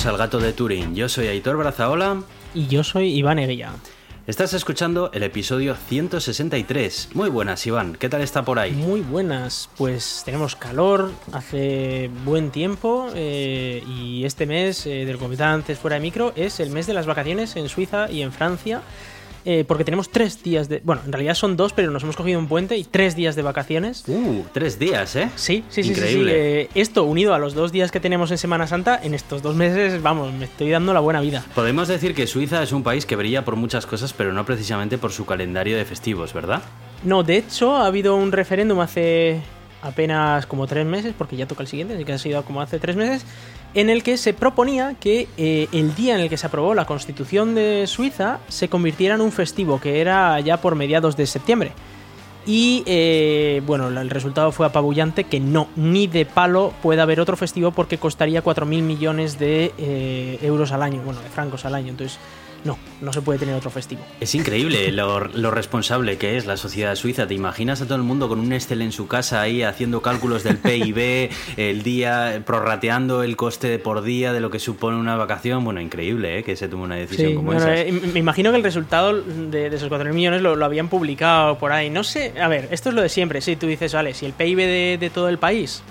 [0.00, 0.94] Bienvenidos al Gato de Turing.
[0.94, 2.22] Yo soy Aitor Brazaola.
[2.54, 3.72] Y yo soy Iván Eguilla.
[4.26, 7.10] Estás escuchando el episodio 163.
[7.12, 7.96] Muy buenas, Iván.
[7.96, 8.72] ¿Qué tal está por ahí?
[8.72, 9.68] Muy buenas.
[9.76, 15.96] Pues tenemos calor, hace buen tiempo eh, y este mes, eh, del comentaba antes fuera
[15.96, 18.80] de micro, es el mes de las vacaciones en Suiza y en Francia.
[19.44, 20.80] Eh, porque tenemos tres días de.
[20.84, 23.42] Bueno, en realidad son dos, pero nos hemos cogido un puente y tres días de
[23.42, 24.04] vacaciones.
[24.06, 25.30] Uh, tres días, ¿eh?
[25.36, 25.90] Sí, sí, sí.
[25.90, 26.32] Increíble.
[26.32, 26.78] sí, sí.
[26.78, 29.56] Eh, esto unido a los dos días que tenemos en Semana Santa, en estos dos
[29.56, 31.44] meses, vamos, me estoy dando la buena vida.
[31.54, 34.98] Podemos decir que Suiza es un país que brilla por muchas cosas, pero no precisamente
[34.98, 36.62] por su calendario de festivos, ¿verdad?
[37.02, 39.40] No, de hecho, ha habido un referéndum hace
[39.82, 42.78] apenas como tres meses, porque ya toca el siguiente, así que ha sido como hace
[42.78, 43.24] tres meses,
[43.74, 46.86] en el que se proponía que eh, el día en el que se aprobó la
[46.86, 51.72] constitución de Suiza se convirtiera en un festivo, que era ya por mediados de septiembre.
[52.46, 57.36] Y eh, bueno, el resultado fue apabullante que no, ni de palo puede haber otro
[57.36, 61.90] festivo porque costaría 4.000 millones de eh, euros al año, bueno, de francos al año.
[61.90, 62.18] Entonces,
[62.64, 64.02] no, no se puede tener otro festivo.
[64.20, 67.26] Es increíble lo, lo, responsable que es la sociedad suiza.
[67.26, 70.42] ¿Te imaginas a todo el mundo con un Excel en su casa ahí haciendo cálculos
[70.42, 75.64] del PIB, el día, prorrateando el coste por día de lo que supone una vacación?
[75.64, 76.44] Bueno, increíble ¿eh?
[76.44, 77.76] que se tome una decisión sí, como bueno, esa.
[77.76, 81.58] Eh, me imagino que el resultado de, de esos 4.000 millones lo, lo, habían publicado
[81.58, 81.90] por ahí.
[81.90, 83.40] No sé, a ver, esto es lo de siempre.
[83.40, 85.82] Si sí, tú dices, vale, si el PIB de, de todo el país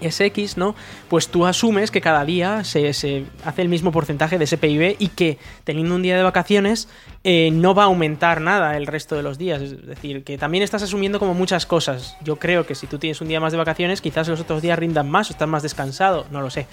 [0.00, 0.74] es X, ¿no?
[1.08, 4.96] Pues tú asumes que cada día se, se, hace el mismo porcentaje de ese PIB
[4.98, 6.88] y que teniendo un día de vacaciones
[7.24, 9.62] eh, no va a aumentar nada el resto de los días.
[9.62, 12.16] Es decir, que también estás asumiendo como muchas cosas.
[12.22, 14.78] Yo creo que si tú tienes un día más de vacaciones, quizás los otros días
[14.78, 16.66] rindan más o estás más descansado, no lo sé.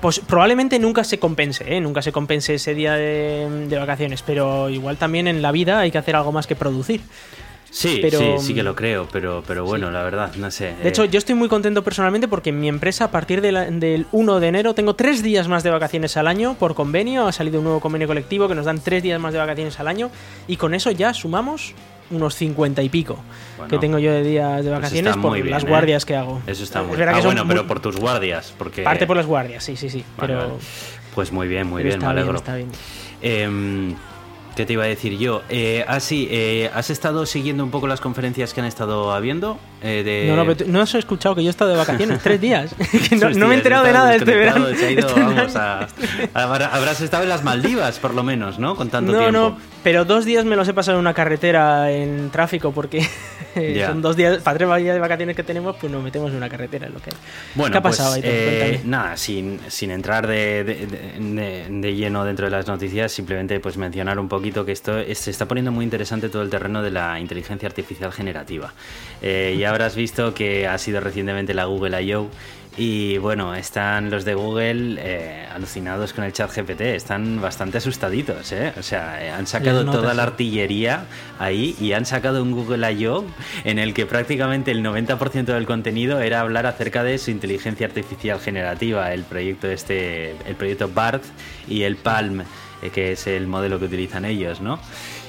[0.00, 1.78] Pues probablemente nunca se compense, ¿eh?
[1.78, 5.98] nunca se compense ese día de vacaciones, pero igual también en la vida hay que
[5.98, 7.02] hacer algo más que producir.
[7.72, 9.94] Sí, pero, sí, sí que lo creo, pero, pero bueno, sí.
[9.94, 10.74] la verdad, no sé.
[10.82, 13.64] De hecho, yo estoy muy contento personalmente porque en mi empresa, a partir de la,
[13.64, 17.26] del 1 de enero, tengo tres días más de vacaciones al año por convenio.
[17.26, 19.88] Ha salido un nuevo convenio colectivo que nos dan tres días más de vacaciones al
[19.88, 20.10] año.
[20.46, 21.74] Y con eso ya sumamos
[22.10, 23.18] unos 50 y pico
[23.56, 25.66] bueno, que tengo yo de días de vacaciones por bien, las ¿eh?
[25.66, 26.42] guardias que hago.
[26.46, 27.08] Eso está muy bien.
[27.08, 28.52] Ah, bueno, pero por tus guardias.
[28.58, 28.82] Porque...
[28.82, 30.04] Parte por las guardias, sí, sí, sí.
[30.18, 30.48] Vale, pero...
[30.48, 30.60] vale.
[31.14, 32.32] Pues muy bien, muy pero bien, me alegro.
[32.32, 32.70] Bien, está bien.
[33.22, 33.94] Eh,
[34.54, 35.42] ¿Qué te iba a decir yo?
[35.48, 39.58] Eh, ah, sí, eh, ¿has estado siguiendo un poco las conferencias que han estado habiendo?
[39.80, 40.28] Eh, de...
[40.28, 42.74] No, no, pero no has escuchado que yo he estado de vacaciones tres días.
[43.12, 44.66] no, días, no, me he enterado de nada este verano.
[44.76, 45.88] Se ha ido, vamos, a,
[46.34, 48.76] a, habrás estado en las Maldivas, por lo menos, ¿no?
[48.76, 49.32] Con tanto no, tiempo.
[49.32, 53.06] No, pero dos días me los he pasado en una carretera en tráfico porque
[53.54, 53.88] yeah.
[53.88, 56.48] son dos días, para tres días de vacaciones que tenemos, pues nos metemos en una
[56.48, 57.10] carretera, lo que
[57.54, 58.22] Bueno, ¿Qué ha pues, pasado ahí?
[58.24, 63.58] Eh, nada, sin, sin entrar de, de, de, de, lleno dentro de las noticias, simplemente
[63.60, 66.82] pues mencionar un poquito que esto es, se está poniendo muy interesante todo el terreno
[66.82, 68.72] de la inteligencia artificial generativa.
[69.20, 72.28] Eh, ya habrás visto que ha sido recientemente la Google I.O.
[72.76, 78.50] Y bueno, están los de Google eh, alucinados con el chat GPT, están bastante asustaditos,
[78.52, 78.72] ¿eh?
[78.78, 81.04] O sea, eh, han sacado toda la artillería
[81.38, 83.26] ahí y han sacado un Google I.O.
[83.64, 88.40] en el que prácticamente el 90% del contenido era hablar acerca de su inteligencia artificial
[88.40, 91.24] generativa, el proyecto este, el proyecto BART
[91.68, 94.80] y el Palm, eh, que es el modelo que utilizan ellos, ¿no?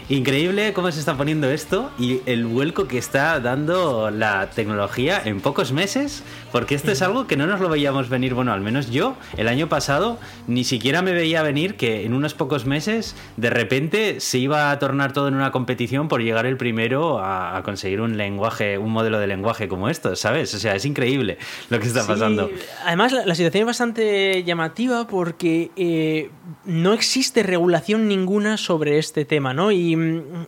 [0.09, 5.39] Increíble cómo se está poniendo esto y el vuelco que está dando la tecnología en
[5.39, 8.91] pocos meses, porque esto es algo que no nos lo veíamos venir, bueno, al menos
[8.91, 13.49] yo el año pasado ni siquiera me veía venir que en unos pocos meses de
[13.49, 17.63] repente se iba a tornar todo en una competición por llegar el primero a, a
[17.63, 20.53] conseguir un lenguaje, un modelo de lenguaje como esto, ¿sabes?
[20.53, 21.37] O sea, es increíble
[21.69, 22.49] lo que está sí, pasando.
[22.85, 26.29] Además, la, la, situación es bastante llamativa porque eh,
[26.65, 29.71] no existe regulación ninguna sobre este tema, ¿no?
[29.71, 29.92] Y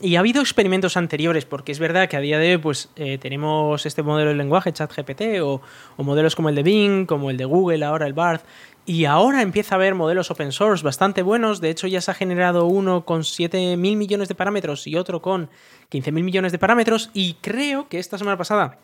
[0.02, 3.18] y, ha habido experimentos anteriores, porque es verdad que a día de hoy pues, eh,
[3.18, 5.62] tenemos este modelo de lenguaje, ChatGPT, o,
[5.98, 8.42] o, modelos como el de Bing, como el de Google, ahora el Bard,
[8.86, 11.60] y ahora empieza a haber modelos open source bastante buenos.
[11.60, 15.50] De hecho, ya se ha generado uno con 7.000 millones de parámetros y otro con
[15.92, 18.78] 15.000 millones de parámetros, y creo que esta semana pasada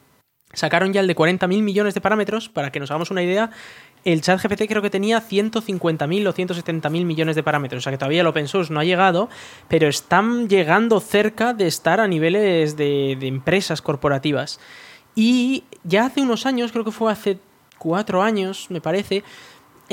[0.54, 3.52] sacaron ya el de 40.000 millones de parámetros, para que nos hagamos una idea,
[4.04, 7.98] el chat GPT creo que tenía 150.000 o 170.000 millones de parámetros, o sea que
[7.98, 9.30] todavía el open source no ha llegado,
[9.68, 14.60] pero están llegando cerca de estar a niveles de, de empresas corporativas.
[15.14, 17.40] Y ya hace unos años, creo que fue hace
[17.78, 19.24] cuatro años, me parece,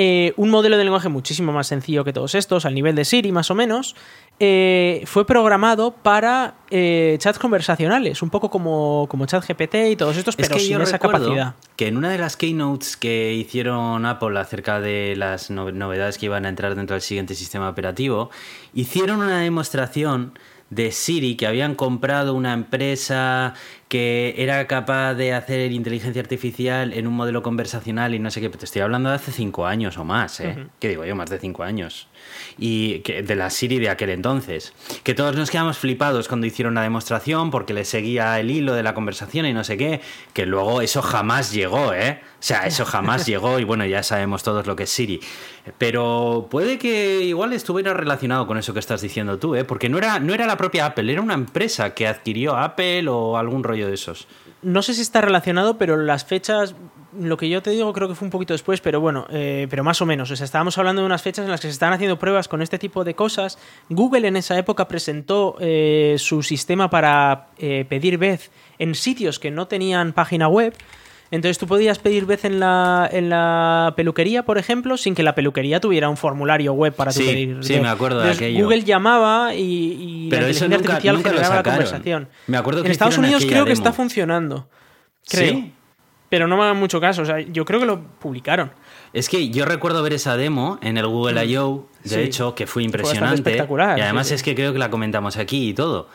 [0.00, 3.32] eh, un modelo de lenguaje muchísimo más sencillo que todos estos, al nivel de Siri
[3.32, 3.96] más o menos,
[4.38, 10.36] eh, fue programado para eh, chats conversacionales, un poco como, como ChatGPT y todos estos,
[10.36, 11.56] pero es que sin yo esa capacidad.
[11.74, 16.46] Que en una de las keynotes que hicieron Apple acerca de las novedades que iban
[16.46, 18.30] a entrar dentro del siguiente sistema operativo,
[18.74, 20.38] hicieron una demostración
[20.70, 23.54] de Siri que habían comprado una empresa
[23.88, 28.48] que era capaz de hacer inteligencia artificial en un modelo conversacional y no sé qué,
[28.50, 30.66] te estoy hablando de hace cinco años o más, ¿eh?
[30.78, 31.16] ¿Qué digo yo?
[31.16, 32.08] Más de cinco años.
[32.58, 34.72] Y que, de la Siri de aquel entonces.
[35.04, 38.82] Que todos nos quedamos flipados cuando hicieron la demostración porque le seguía el hilo de
[38.82, 40.00] la conversación y no sé qué,
[40.32, 42.20] que luego eso jamás llegó, ¿eh?
[42.22, 45.20] O sea, eso jamás llegó y bueno, ya sabemos todos lo que es Siri.
[45.76, 49.64] Pero puede que igual estuviera relacionado con eso que estás diciendo tú, ¿eh?
[49.64, 53.36] Porque no era, no era la propia Apple, era una empresa que adquirió Apple o
[53.36, 54.26] algún rollo de esos.
[54.62, 56.74] No sé si está relacionado, pero las fechas,
[57.18, 59.84] lo que yo te digo creo que fue un poquito después, pero bueno, eh, pero
[59.84, 60.30] más o menos.
[60.30, 62.62] O sea, estábamos hablando de unas fechas en las que se estaban haciendo pruebas con
[62.62, 63.58] este tipo de cosas.
[63.88, 69.50] Google en esa época presentó eh, su sistema para eh, pedir vez en sitios que
[69.50, 70.74] no tenían página web.
[71.30, 75.34] Entonces tú podías pedir vez en la, en la peluquería, por ejemplo, sin que la
[75.34, 77.58] peluquería tuviera un formulario web para sí, pedir.
[77.62, 78.64] Sí, me acuerdo de aquello.
[78.64, 82.28] Google llamaba y, y Pero la eso inteligencia nunca, artificial nunca generaba la conversación.
[82.46, 84.68] Me acuerdo que En Estados Unidos creo que está funcionando.
[85.28, 85.50] Creo.
[85.50, 85.72] ¿Sí?
[86.28, 87.22] Pero no me hagan mucho caso.
[87.22, 88.70] O sea, yo creo que lo publicaron.
[89.14, 92.20] Es que yo recuerdo ver esa demo en el Google I.O., de Sí.
[92.20, 93.36] hecho, que fue Fue impresionante.
[93.36, 94.34] espectacular, y además sí, sí.
[94.36, 96.08] es que creo que la comentamos aquí y todo.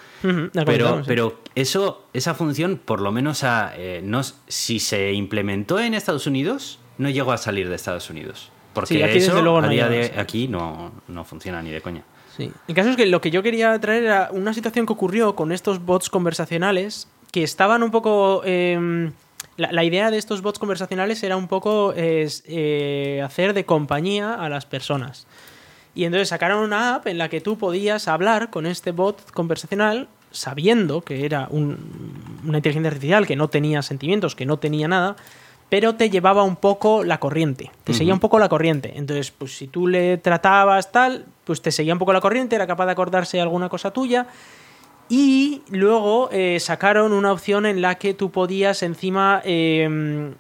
[0.66, 5.94] Pero, pero eso, esa función, por lo menos a, eh, no, si se implementó en
[5.94, 8.52] Estados Unidos, no llegó a salir de Estados Unidos.
[8.74, 11.82] Porque aquí eso desde luego no a día de aquí no, no funciona ni de
[11.82, 12.04] coña.
[12.36, 12.52] Sí.
[12.68, 15.52] El caso es que lo que yo quería traer era una situación que ocurrió con
[15.52, 18.42] estos bots conversacionales que estaban un poco.
[18.46, 19.12] eh,
[19.58, 24.34] la, la idea de estos bots conversacionales era un poco es, eh, hacer de compañía
[24.36, 25.28] a las personas.
[25.96, 30.08] Y entonces sacaron una app en la que tú podías hablar con este bot conversacional
[30.32, 31.78] sabiendo que era un-
[32.48, 35.16] una inteligencia artificial que no tenía sentimientos, que no tenía nada,
[35.70, 38.94] pero te llevaba un poco la corriente, te seguía un poco la corriente.
[38.96, 42.66] Entonces, pues si tú le tratabas tal, pues te seguía un poco la corriente, era
[42.68, 44.26] capaz de acordarse de alguna cosa tuya.
[45.10, 50.34] Y luego eh, sacaron una opción en la que tú podías encima eh,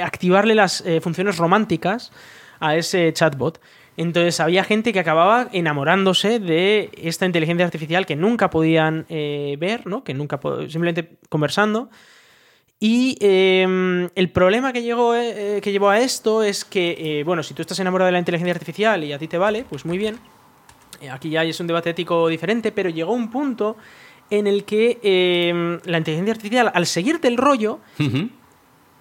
[0.00, 2.12] activarle las eh, funciones románticas
[2.60, 3.60] a ese chatbot.
[3.96, 9.86] Entonces había gente que acababa enamorándose de esta inteligencia artificial que nunca podían eh, ver,
[9.86, 10.04] ¿no?
[10.04, 10.38] Que nunca
[10.68, 11.88] simplemente conversando.
[12.78, 17.54] Y eh, el problema que, llegó, eh, que llevó a esto es que, bueno, si
[17.54, 20.18] tú estás enamorado de la inteligencia artificial y a ti te vale, pues muy bien.
[21.00, 23.76] Eh, Aquí ya es un debate ético diferente, pero llegó un punto
[24.30, 27.78] en el que eh, la inteligencia artificial, al seguirte el rollo,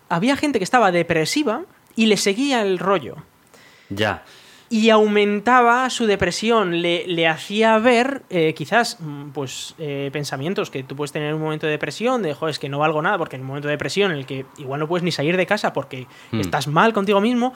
[0.09, 1.63] había gente que estaba depresiva
[1.95, 3.15] y le seguía el rollo.
[3.89, 4.23] Ya.
[4.69, 10.83] Y aumentaba su depresión, le, le hacía ver eh, quizás mm, pues eh, pensamientos que
[10.83, 13.17] tú puedes tener en un momento de depresión, de joder, es que no valgo nada,
[13.19, 15.45] porque en un momento de depresión en el que igual no puedes ni salir de
[15.45, 16.39] casa porque Hmm.
[16.41, 17.53] estás mal contigo mismo,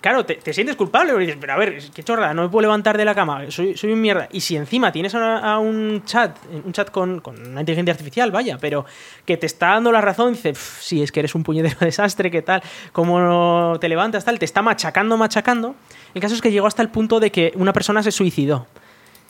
[0.00, 2.62] claro, te, te sientes culpable, porque dices, pero a ver, qué chorrada, no me puedo
[2.62, 4.28] levantar de la cama, soy, soy un mierda.
[4.32, 8.30] Y si encima tienes a, a un chat, un chat con, con una inteligencia artificial,
[8.30, 8.84] vaya, pero
[9.24, 12.30] que te está dando la razón, dice, "Pf, sí, es que eres un puñetero desastre,
[12.30, 12.62] qué tal,
[12.92, 15.74] cómo te levantas, tal, te está machacando, machacando.
[16.14, 18.66] El caso es que llegó hasta el punto de que una persona se suicidó.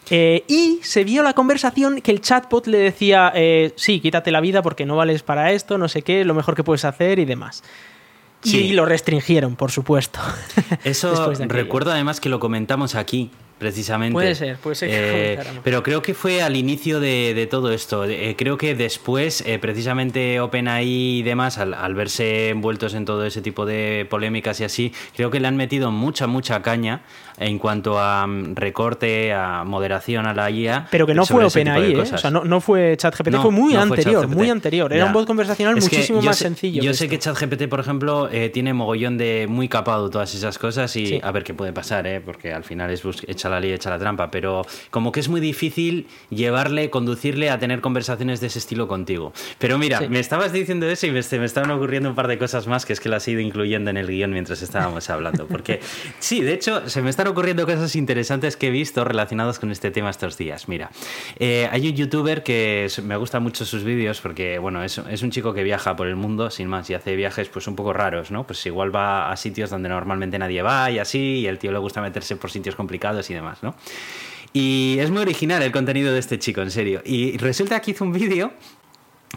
[0.08, 4.40] Eh, y se vio la conversación que el chatbot le decía, eh, sí, quítate la
[4.40, 7.24] vida porque no vales para esto, no sé qué, lo mejor que puedes hacer y
[7.24, 7.62] demás.
[8.42, 8.58] Sí.
[8.58, 10.20] Y lo restringieron, por supuesto.
[10.84, 14.14] Eso de recuerdo además que lo comentamos aquí, precisamente.
[14.14, 17.70] Puede ser, puede ser que Eh, pero creo que fue al inicio de, de todo
[17.70, 18.04] esto.
[18.06, 23.26] Eh, creo que después, eh, precisamente OpenAI y demás, al, al verse envueltos en todo
[23.26, 27.02] ese tipo de polémicas y así, creo que le han metido mucha, mucha caña
[27.40, 30.86] en cuanto a mm, recorte, a moderación a la IA.
[30.90, 31.96] Pero que no fue OpenAI, ¿eh?
[32.00, 34.92] O sea, no, no fue ChatGPT, No, fue muy no anterior, muy anterior.
[34.92, 35.06] Era Ya.
[35.06, 36.82] un bot conversacional Es muchísimo más sé- sencillo.
[36.82, 37.18] Yo sé que.
[37.18, 41.20] ChatGPT, por ejemplo, eh, tiene mogollón de muy capado todas esas cosas y Sí.
[41.22, 42.20] a ver qué puede pasar, ¿eh?
[42.20, 45.40] porque al final es echa la ley, echa la trampa, pero como que es muy
[45.40, 49.32] difícil llevarle, conducirle a tener conversaciones de ese estilo contigo.
[49.58, 50.08] Pero mira, Sí.
[50.08, 52.92] me estabas diciendo eso y me, me estaban ocurriendo un par de cosas más que
[52.92, 55.46] es que las he ido incluyendo en el guion mientras estábamos hablando.
[55.46, 55.80] Porque
[56.18, 59.90] sí, de hecho, se me están ocurriendo cosas interesantes que he visto relacionadas con este
[59.90, 60.68] tema estos días.
[60.68, 60.90] Mira,
[61.38, 65.30] eh, hay un youtuber que me gusta mucho sus vídeos porque, bueno, es, es un
[65.30, 68.30] chico que viaja por el mundo, sin más, y hace viajes pues un poco raros,
[68.30, 68.46] ¿no?
[68.46, 71.78] Pues igual va a sitios donde normalmente nadie va y así, y el tío le
[71.78, 73.74] gusta meterse por sitios complicados y demás, ¿no?
[74.52, 77.02] Y es muy original el contenido de este chico, en serio.
[77.04, 78.52] Y resulta que hizo un vídeo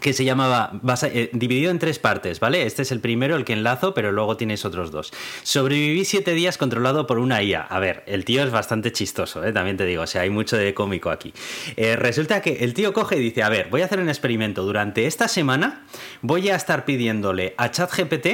[0.00, 2.66] que se llamaba, basa- eh, dividido en tres partes, ¿vale?
[2.66, 5.12] Este es el primero, el que enlazo, pero luego tienes otros dos.
[5.44, 7.62] Sobreviví siete días controlado por una IA.
[7.62, 9.52] A ver, el tío es bastante chistoso, ¿eh?
[9.52, 11.32] también te digo, o sea, hay mucho de cómico aquí.
[11.76, 14.64] Eh, resulta que el tío coge y dice, a ver, voy a hacer un experimento.
[14.64, 15.86] Durante esta semana
[16.22, 18.26] voy a estar pidiéndole a ChatGPT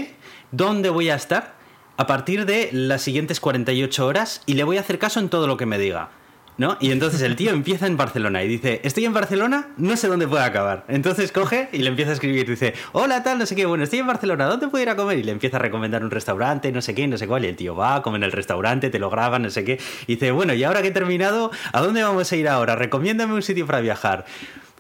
[0.53, 1.55] dónde voy a estar
[1.99, 5.47] a partir de las siguientes 48 horas y le voy a hacer caso en todo
[5.47, 6.09] lo que me diga.
[6.61, 6.77] ¿No?
[6.79, 10.29] Y entonces el tío empieza en Barcelona y dice, estoy en Barcelona, no sé dónde
[10.29, 10.85] puede acabar.
[10.89, 14.01] Entonces coge y le empieza a escribir, dice, hola tal, no sé qué, bueno, estoy
[14.01, 15.17] en Barcelona, ¿dónde puedo ir a comer?
[15.17, 17.57] Y le empieza a recomendar un restaurante, no sé qué, no sé cuál, y el
[17.57, 20.53] tío va, come en el restaurante, te lo graba, no sé qué, y dice, bueno,
[20.53, 22.77] y ahora que he terminado, ¿a dónde vamos a ir ahora?
[22.77, 24.27] Recomiéndame un sitio para viajar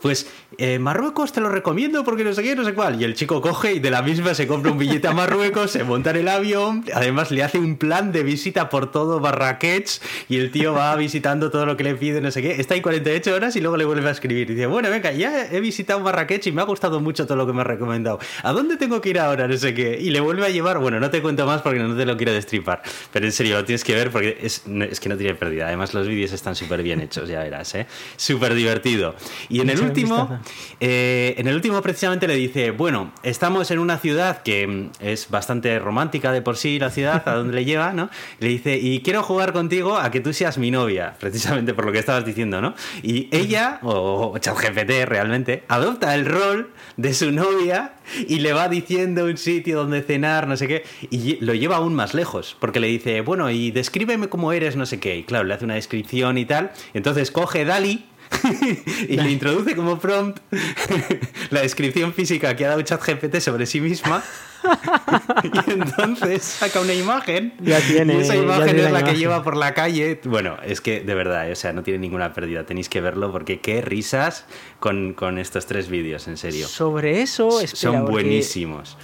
[0.00, 0.26] pues
[0.58, 3.00] eh, Marruecos te lo recomiendo porque no sé qué, no sé cuál.
[3.00, 5.84] Y el chico coge y de la misma se compra un billete a Marruecos, se
[5.84, 10.36] monta en el avión, además le hace un plan de visita por todo Marrakech y
[10.36, 12.60] el tío va visitando todo lo que le pide, no sé qué.
[12.60, 14.50] Está ahí 48 horas y luego le vuelve a escribir.
[14.50, 17.46] Y dice, bueno, venga, ya he visitado Marrakech y me ha gustado mucho todo lo
[17.46, 18.18] que me ha recomendado.
[18.42, 19.46] ¿A dónde tengo que ir ahora?
[19.48, 19.98] No sé qué.
[20.00, 22.32] Y le vuelve a llevar, bueno, no te cuento más porque no te lo quiero
[22.32, 22.82] destripar.
[23.12, 25.66] Pero en serio, lo tienes que ver porque es, es que no tiene pérdida.
[25.66, 27.86] Además, los vídeos están súper bien hechos, ya verás, ¿eh?
[28.16, 29.14] Súper divertido.
[29.48, 30.40] Y en el último,
[30.80, 35.30] eh, en el último precisamente le dice, bueno, estamos en una ciudad que mm, es
[35.30, 38.10] bastante romántica de por sí, la ciudad, a donde le lleva, ¿no?
[38.38, 41.92] le dice, y quiero jugar contigo a que tú seas mi novia, precisamente por lo
[41.92, 42.74] que estabas diciendo, ¿no?
[43.02, 47.94] Y ella, o, o ChatGPT realmente, adopta el rol de su novia
[48.28, 51.94] y le va diciendo un sitio donde cenar, no sé qué, y lo lleva aún
[51.94, 55.44] más lejos, porque le dice, bueno, y descríbeme cómo eres, no sé qué, y claro,
[55.44, 58.04] le hace una descripción y tal, entonces coge Dali
[59.08, 60.38] y le introduce como prompt
[61.50, 64.22] la descripción física que ha dado ChatGPT sobre sí misma.
[65.42, 67.54] y entonces saca una imagen.
[67.60, 68.14] Ya tiene.
[68.14, 70.20] Y esa imagen tiene es la, la que lleva por la calle.
[70.24, 72.64] Bueno, es que de verdad, o sea, no tiene ninguna pérdida.
[72.64, 74.46] Tenéis que verlo porque qué risas
[74.78, 76.66] con, con estos tres vídeos, en serio.
[76.68, 78.96] Sobre eso, espera, Son porque- buenísimos.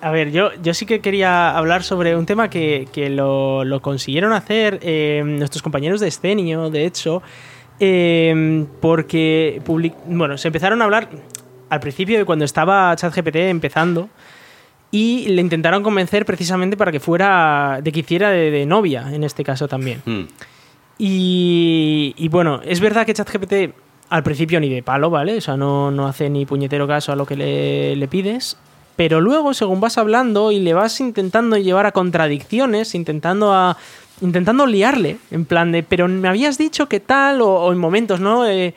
[0.00, 3.80] A ver, yo, yo sí que quería hablar sobre un tema que, que lo, lo
[3.80, 7.22] consiguieron hacer eh, nuestros compañeros de Escenio, de hecho,
[7.84, 11.08] eh, porque public- bueno, se empezaron a hablar
[11.68, 14.08] al principio de cuando estaba ChatGPT empezando
[14.92, 19.24] y le intentaron convencer precisamente para que fuera, de que hiciera de, de novia, en
[19.24, 20.00] este caso también.
[20.04, 20.22] Mm.
[20.98, 23.74] Y, y bueno, es verdad que ChatGPT
[24.10, 25.38] al principio ni de palo, ¿vale?
[25.38, 28.56] O sea, no, no hace ni puñetero caso a lo que le, le pides.
[28.94, 33.78] Pero luego, según vas hablando y le vas intentando llevar a contradicciones, intentando a.
[34.22, 38.20] intentando liarle, en plan de, pero me habías dicho que tal, o, o en momentos,
[38.20, 38.46] ¿no?
[38.46, 38.74] Eh,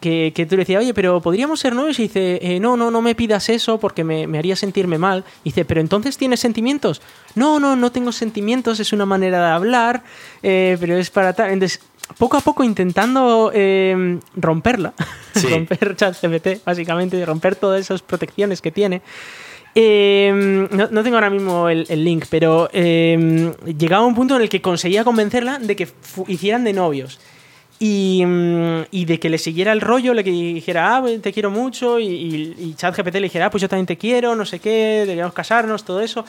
[0.00, 1.98] que, que tú le decías, oye, pero podríamos ser novios.
[1.98, 5.24] Y dice, eh, no, no, no me pidas eso porque me, me haría sentirme mal.
[5.44, 7.02] Y dice, pero entonces tienes sentimientos.
[7.34, 10.02] No, no, no tengo sentimientos, es una manera de hablar,
[10.42, 11.50] eh, pero es para tal.
[11.50, 11.80] Entonces,
[12.16, 14.94] poco a poco intentando eh, romperla,
[15.34, 15.48] Sí.
[15.48, 19.02] romper ChatGPT, básicamente, romper todas esas protecciones que tiene.
[19.74, 24.60] Eh, no, tengo ahora mismo el, link, pero eh, llegaba un punto en el que
[24.60, 25.88] conseguía convencerla de que
[26.26, 27.20] hicieran de novios.
[27.80, 31.50] Y, mm, y de que le siguiera el rollo, le que dijera, ah, te quiero
[31.50, 34.58] mucho, y, y, y ChatGPT le dijera, ah, pues yo también te quiero, no sé
[34.58, 36.24] qué, deberíamos casarnos, todo eso.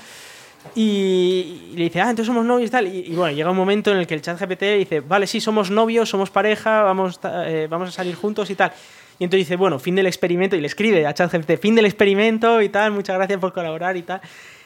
[0.76, 2.88] Y, le dice, ah, entonces somos novios y tal.
[2.88, 5.70] Y, bueno, llega un momento en el que el chat GPT dice, vale, sí, somos
[5.72, 8.72] novios, somos pareja, vamos, eh, vamos a salir juntos y tal.
[9.20, 12.62] Y entonces dice, bueno, fin del experimento, y le escribe a ChatGPT, fin del experimento
[12.62, 14.22] y tal, muchas gracias por colaborar y tal.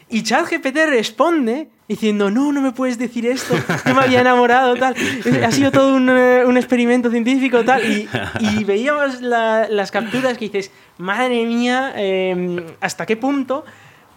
[0.10, 3.56] Y ChatGPT responde diciendo, no, no me puedes decir esto,
[3.86, 4.94] yo me había enamorado, tal.
[5.44, 7.84] Ha sido todo un, eh, un experimento científico, tal.
[7.84, 8.08] Y,
[8.40, 10.70] y veíamos la- las capturas que dices,
[11.00, 13.66] madre mía, eh, ¿hasta qué punto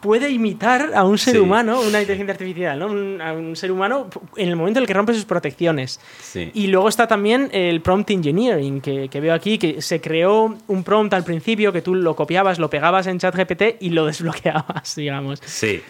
[0.00, 1.38] puede imitar a un ser Sí.
[1.40, 2.86] humano, una inteligencia artificial, ¿no?
[2.86, 6.00] Un- a un ser humano en el momento en el que rompe sus protecciones?
[6.22, 6.50] Sí.
[6.54, 10.84] Y luego está también el prompt engineering, que, que veo aquí, que se creó un
[10.84, 15.40] prompt al principio que tú lo copiabas, lo pegabas en ChatGPT y lo desbloqueabas, digamos.
[15.44, 15.80] Sí.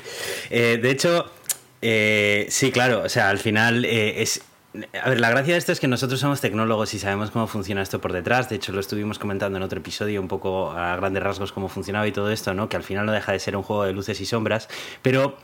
[0.50, 1.26] Eh, de hecho,
[1.82, 3.02] eh, sí, claro.
[3.04, 4.40] O sea, al final eh, es.
[5.02, 7.83] A ver, la gracia de esto es que nosotros somos tecnólogos y sabemos cómo funciona
[7.83, 8.49] esto por detrás.
[8.49, 12.06] De hecho, lo estuvimos comentando en otro episodio, un poco a grandes rasgos cómo funcionaba
[12.06, 12.68] y todo esto, ¿no?
[12.68, 14.68] Que al final no deja de ser un juego de luces y sombras.
[15.02, 15.37] Pero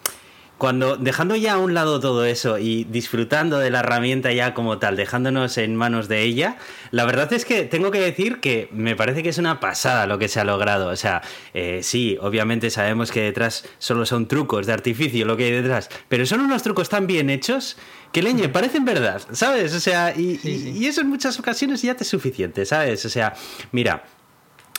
[0.62, 4.78] cuando dejando ya a un lado todo eso y disfrutando de la herramienta ya como
[4.78, 6.56] tal, dejándonos en manos de ella,
[6.92, 10.18] la verdad es que tengo que decir que me parece que es una pasada lo
[10.20, 10.90] que se ha logrado.
[10.90, 11.20] O sea,
[11.52, 15.88] eh, sí, obviamente sabemos que detrás solo son trucos de artificio lo que hay detrás,
[16.08, 17.76] pero son unos trucos tan bien hechos
[18.12, 19.74] que leñe, parecen verdad, ¿sabes?
[19.74, 23.04] O sea, y, eso en muchas ocasiones ya te es suficiente, ¿sabes?
[23.06, 23.34] O sea,
[23.72, 24.04] mira,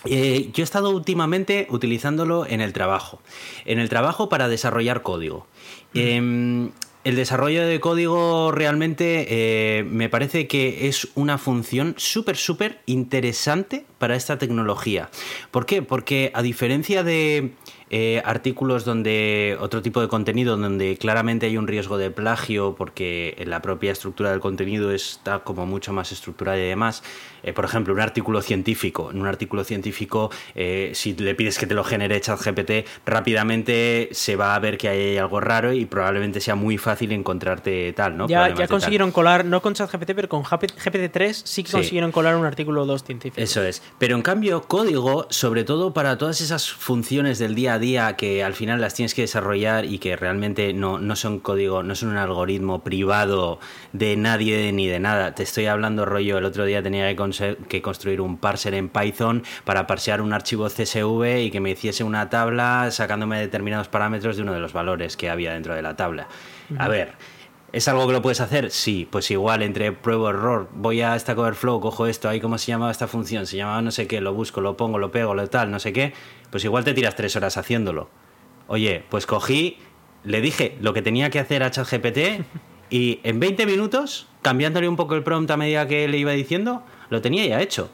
[0.05, 3.21] eh, yo he estado últimamente utilizándolo en el trabajo.
[3.65, 5.47] En el trabajo para desarrollar código.
[5.93, 6.71] Em,
[7.03, 13.85] el desarrollo de código realmente eh, me parece que es una función súper, súper interesante
[13.97, 15.09] para esta tecnología.
[15.51, 15.81] ¿Por qué?
[15.81, 17.53] Porque a diferencia de
[17.95, 23.39] eh, artículos donde otro tipo de contenido donde claramente hay un riesgo de plagio porque
[23.45, 27.03] la propia estructura del contenido está como mucho más estructurada y demás.
[27.43, 29.12] Eh, por ejemplo, un artículo científico.
[29.12, 34.35] En un artículo científico, eh, si le pides que te lo genere ChatGPT, rápidamente se
[34.35, 38.27] va a ver que hay algo raro y probablemente sea muy fácil encontrarte tal, ¿no?
[38.27, 42.45] Ya, ya consiguieron colar, no con ChatGPT, pero con GPT-3 sí que consiguieron colar un
[42.45, 43.41] artículo 2 científico.
[43.41, 43.83] Eso es.
[44.00, 48.15] Pero en cambio, código, sobre todo para todas esas funciones del día a día, día
[48.15, 51.93] que al final las tienes que desarrollar y que realmente no, no son código, no
[51.93, 53.59] son un algoritmo privado
[53.91, 55.35] de nadie ni de nada.
[55.35, 59.43] Te estoy hablando rollo, el otro día tenía que, que construir un parser en Python
[59.65, 64.41] para parsear un archivo CSV y que me hiciese una tabla sacándome determinados parámetros de
[64.41, 66.27] uno de los valores que había dentro de la tabla.
[66.79, 67.13] A ver,
[67.74, 68.70] ¿Es algo que lo puedes hacer?
[68.70, 72.68] Sí, pues igual entre pruebo error, voy a Stack Overflow, cojo esto, ahí cómo se
[72.68, 75.50] llamaba esta función, se llamaba no sé qué, lo busco, lo pongo, lo pego, lo
[75.50, 76.13] tal, no sé qué,
[76.51, 78.12] pues igual te tiras tres horas haciéndolo.
[78.68, 79.80] Oye, pues cogí,
[80.24, 82.46] le dije lo que tenía que hacer a ChatGPT
[82.92, 86.84] y en 20 minutos, cambiándole un poco el prompt a medida que le iba diciendo,
[87.10, 87.89] lo tenía ya hecho.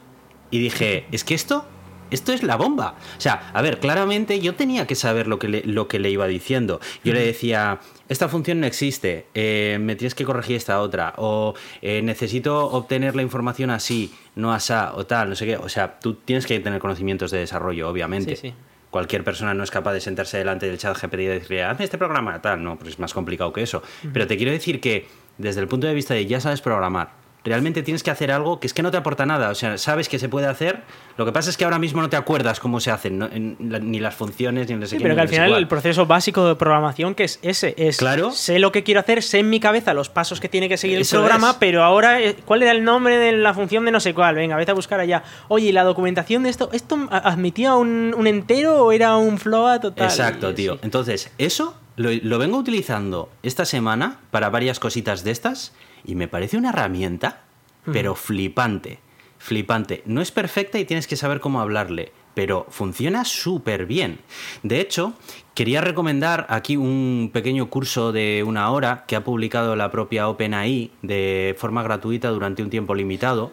[0.51, 1.65] Y dije, es que esto
[2.11, 2.95] esto es la bomba.
[3.17, 6.09] O sea, a ver, claramente yo tenía que saber lo que le, lo que le
[6.09, 6.79] iba diciendo.
[7.03, 11.53] Yo le decía, esta función no existe, eh, me tienes que corregir esta otra, o
[11.81, 15.57] eh, necesito obtener la información así, no asá, o tal, no sé qué.
[15.57, 18.35] O sea, tú tienes que tener conocimientos de desarrollo, obviamente.
[18.35, 18.53] Sí, sí.
[18.89, 21.99] Cualquier persona no es capaz de sentarse delante del chat GPT y decirle, hazme este
[21.99, 23.83] programa, tal, no, pues es más complicado que eso.
[24.11, 27.11] Pero te quiero decir que desde el punto de vista de ya sabes programar,
[27.43, 29.49] realmente tienes que hacer algo que es que no te aporta nada.
[29.49, 30.81] O sea, sabes que se puede hacer.
[31.17, 34.15] Lo que pasa es que ahora mismo no te acuerdas cómo se hacen, ni las
[34.15, 37.39] funciones, ni el sí, Pero que al final el proceso básico de programación que es
[37.41, 38.31] ese, es claro.
[38.31, 40.97] sé lo que quiero hacer, sé en mi cabeza los pasos que tiene que seguir
[40.97, 44.13] el programa, pero ahora, eh, ¿cuál era el nombre de la función de no sé
[44.13, 44.35] cuál?
[44.35, 45.23] Venga, vete a buscar allá.
[45.49, 46.69] Oye, ¿y la documentación de esto?
[46.71, 50.05] ¿Esto admitía un, entero o era un float total?
[50.05, 50.79] Exacto, tío.
[50.83, 55.73] Entonces, eso lo, lo vengo utilizando esta semana para varias cositas de estas
[56.05, 57.43] y me parece una herramienta,
[57.91, 58.99] pero flipante.
[59.37, 60.03] Flipante.
[60.05, 64.19] No es perfecta y tienes que saber cómo hablarle, pero funciona súper bien.
[64.63, 65.13] De hecho,
[65.55, 70.91] quería recomendar aquí un pequeño curso de una hora que ha publicado la propia OpenAI
[71.01, 73.51] de forma gratuita durante un tiempo limitado,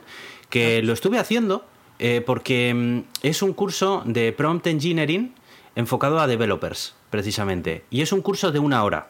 [0.50, 1.64] que lo estuve haciendo
[1.98, 5.34] eh, porque mm, es un curso de prompt engineering
[5.74, 7.84] enfocado a developers, precisamente.
[7.90, 9.08] Y es un curso de una hora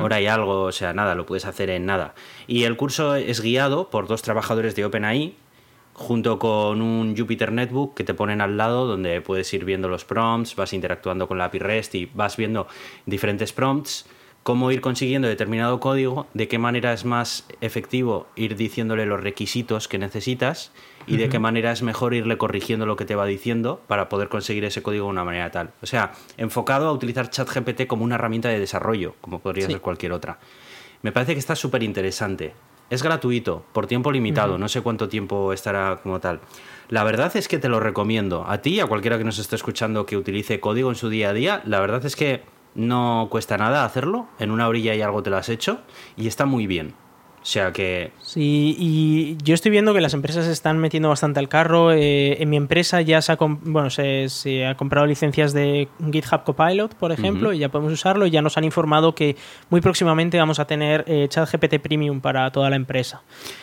[0.00, 2.14] hora y algo, o sea, nada, lo puedes hacer en nada.
[2.46, 5.34] Y el curso es guiado por dos trabajadores de OpenAI,
[5.92, 10.04] junto con un Jupyter Netbook que te ponen al lado donde puedes ir viendo los
[10.04, 12.68] prompts, vas interactuando con la API REST y vas viendo
[13.06, 14.06] diferentes prompts
[14.48, 19.88] cómo ir consiguiendo determinado código, de qué manera es más efectivo ir diciéndole los requisitos
[19.88, 20.72] que necesitas
[21.08, 24.28] y de qué manera es mejor irle corrigiendo lo que te va diciendo para poder
[24.28, 25.70] conseguir ese código de una manera tal.
[25.82, 30.12] O sea, enfocado a utilizar ChatGPT como una herramienta de desarrollo, como podría ser cualquier
[30.12, 30.38] otra.
[31.02, 32.52] Me parece que está súper interesante.
[32.90, 36.40] Es gratuito, por tiempo limitado, no sé cuánto tiempo estará como tal.
[36.88, 38.46] La verdad es que te lo recomiendo.
[38.48, 41.32] A ti, a cualquiera que nos esté escuchando que utilice código en su día a
[41.34, 42.42] día, la verdad es que
[42.74, 45.80] no cuesta nada hacerlo, en una orilla y algo te lo has hecho
[46.16, 46.94] y está muy bien.
[47.48, 48.12] O sea que...
[48.20, 51.92] Sí, y yo estoy viendo que las empresas se están metiendo bastante al carro.
[51.92, 56.94] Eh, en mi empresa ya se ha, bueno, se, ha comprado licencias de GitHub Copilot,
[56.96, 58.26] por ejemplo, y ya podemos usarlo.
[58.26, 59.34] Y ya nos han informado que
[59.70, 63.22] muy próximamente vamos a tener eh, ChatGPT Premium para toda la empresa.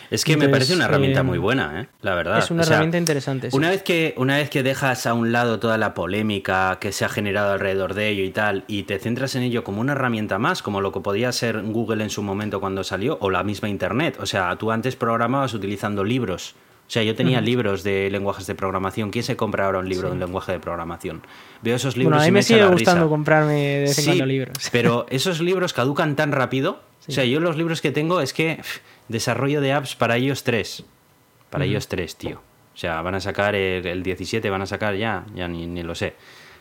[0.09, 1.87] Es que me parece una herramienta eh, muy buena, ¿eh?
[2.01, 2.39] la verdad.
[2.39, 3.49] Es una herramienta interesante.
[3.51, 7.05] Una, vez que, una vez que dejas a un lado toda la polémica que se
[7.05, 10.39] ha generado alrededor de ello y tal, y te centras en ello como una herramienta
[10.39, 13.69] más, como lo que podía ser Google en su momento cuando salió, o la misma
[13.75, 14.17] Internet.
[14.19, 16.55] O sea, tú antes programabas utilizando libros.
[16.87, 19.09] O sea, yo tenía libros de lenguajes de programación.
[19.09, 21.23] ¿Quién se compra ahora un libro de un lenguaje de programación?
[21.63, 22.11] Veo esos libros.
[22.11, 24.57] Bueno, a mí me, sigue gustando comprarme de vez en cuando libros.
[24.71, 26.81] Pero esos libros caducan tan rápido.
[27.07, 28.61] O sea, yo los libros que tengo es que
[29.07, 30.83] desarrollo de apps para ellos tres.
[31.49, 32.41] Para ellos tres, tío.
[32.73, 35.95] O sea, van a sacar el, 17, van a sacar ya, ya ni, ni lo
[35.95, 36.13] sé.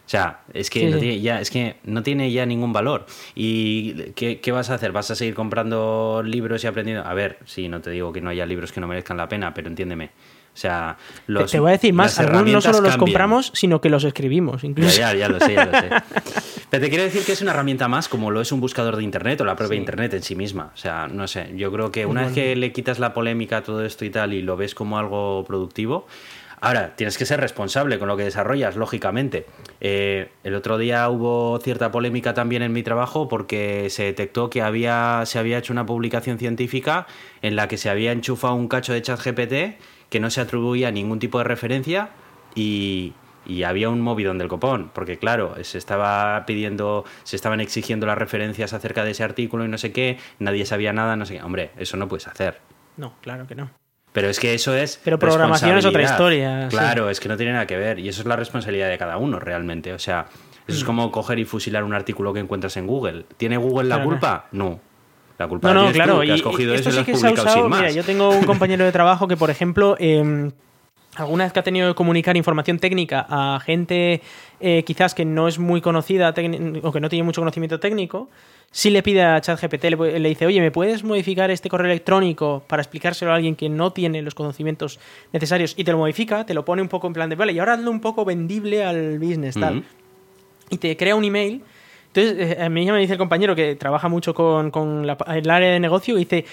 [0.07, 3.07] O sea, es que, no tiene, ya, es que no tiene ya ningún valor.
[3.35, 4.93] ¿Y qué, qué, vas a hacer?
[4.93, 7.07] ¿Vas a seguir comprando libros y aprendiendo?
[7.07, 9.55] A ver, sí, no te digo que no haya libros que no merezcan la pena,
[9.55, 10.11] pero entiéndeme.
[10.55, 13.91] O sea, los, te, voy a decir más, algunos no solo los compramos, sino que
[13.91, 14.97] los escribimos, incluso.
[14.97, 15.91] Ya, ya, lo sé, ya lo sé.
[16.71, 19.03] Pero te quiero decir que es una herramienta más, como lo es un buscador de
[19.03, 20.71] Internet o la propia Internet en sí misma.
[20.73, 23.63] O sea, no sé, yo creo que una vez que le quitas la polémica a
[23.63, 26.07] todo esto y tal y lo ves como algo productivo,
[26.65, 29.45] Ahora, tienes que ser responsable con lo que desarrollas, lógicamente.
[29.83, 34.63] Eh, el otro día hubo cierta polémica también en mi trabajo porque se detectó que
[34.63, 37.07] había, se había hecho una publicación científica
[37.43, 40.91] en la que se había enchufado un cacho de chat GPT que no se atribuía
[40.91, 42.09] ningún tipo de referencia
[42.55, 43.13] y,
[43.45, 48.17] y había un movidón del copón, porque claro, se estaba pidiendo, se estaban exigiendo las
[48.17, 51.43] referencias acerca de ese artículo y no sé qué, nadie sabía nada, no sé qué.
[51.43, 52.63] Hombre, eso no puedes hacer.
[52.97, 53.84] No, claro que no.
[54.15, 55.01] Pero es que eso es.
[55.03, 56.69] Pero programación es otra historia.
[56.71, 57.99] Claro, es que no tiene nada que ver.
[57.99, 59.93] Y eso es la responsabilidad de cada uno realmente.
[59.93, 60.27] O sea,
[60.69, 60.87] eso es mm.
[60.87, 63.27] como coger y fusilar un artículo que encuentras en Google.
[63.37, 64.47] ¿Tiene Google la culpa?
[64.53, 64.79] No.
[65.37, 66.21] La culpa no, no, claro.
[66.21, 67.81] Tú, que has cogido eso y lo has publicado sin más.
[67.81, 70.53] Mira, yo tengo un compañero de trabajo que, por ejemplo, eh,
[71.17, 74.21] alguna vez que ha tenido que comunicar información técnica a gente
[74.61, 76.31] eh, quizás que no es muy conocida
[76.83, 78.29] o que no tiene mucho conocimiento técnico,
[78.71, 82.65] si le pide a ChatGPT, le, le, dice, oye, ¿me puedes modificar este correo electrónico
[82.67, 84.99] para explicárselo a alguien que no tiene los conocimientos
[85.33, 85.75] necesarios?
[85.77, 87.75] Y te lo modifica, te lo pone un poco en plan de, vale, y ahora
[87.75, 89.85] hazlo un poco vendible al business, tal.
[90.71, 91.63] Y te crea un email.
[92.09, 95.71] Entonces, eh, a mí me dice el compañero que trabaja mucho con, con el área
[95.71, 96.45] de negocio y dice,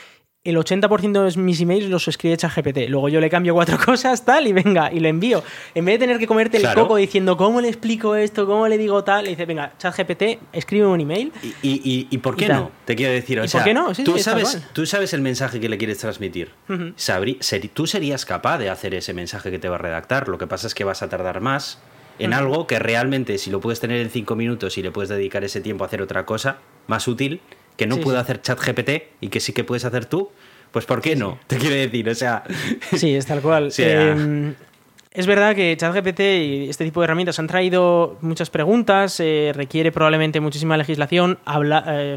[0.43, 2.89] el 80% de mis emails los escribe ChatGPT.
[2.89, 5.43] Luego yo le cambio cuatro cosas, tal, y venga, y le envío.
[5.75, 8.79] En vez de tener que comerte el coco diciendo cómo le explico esto, cómo le
[8.79, 11.31] digo tal, le dice, venga, ChatGPT, escribe un email.
[11.61, 12.71] ¿Y, y, por qué no?
[12.85, 13.93] Te quiero decir, o sea, ¿por qué no?
[13.93, 16.51] tú, sabes, tú sabes el mensaje que le quieres transmitir.
[17.73, 20.27] tú serías capaz de hacer ese mensaje que te va a redactar.
[20.27, 21.77] Lo que pasa es que vas a tardar más
[22.17, 25.43] en algo que realmente, si lo puedes tener en cinco minutos y le puedes dedicar
[25.43, 27.41] ese tiempo a hacer otra cosa más útil,
[27.77, 30.29] que no puede hacer chat GPT y que sí que puedes hacer tú,
[30.71, 31.39] pues ¿por qué no?
[31.47, 32.43] Te quiero decir, o sea...
[32.95, 33.71] Sí, es tal cual.
[33.77, 34.53] Em,
[35.11, 39.91] es verdad que ChatGPT y este tipo de herramientas han traído muchas preguntas, eh, requiere
[39.91, 41.39] probablemente muchísima legislación.
[41.43, 42.15] Habla, eh,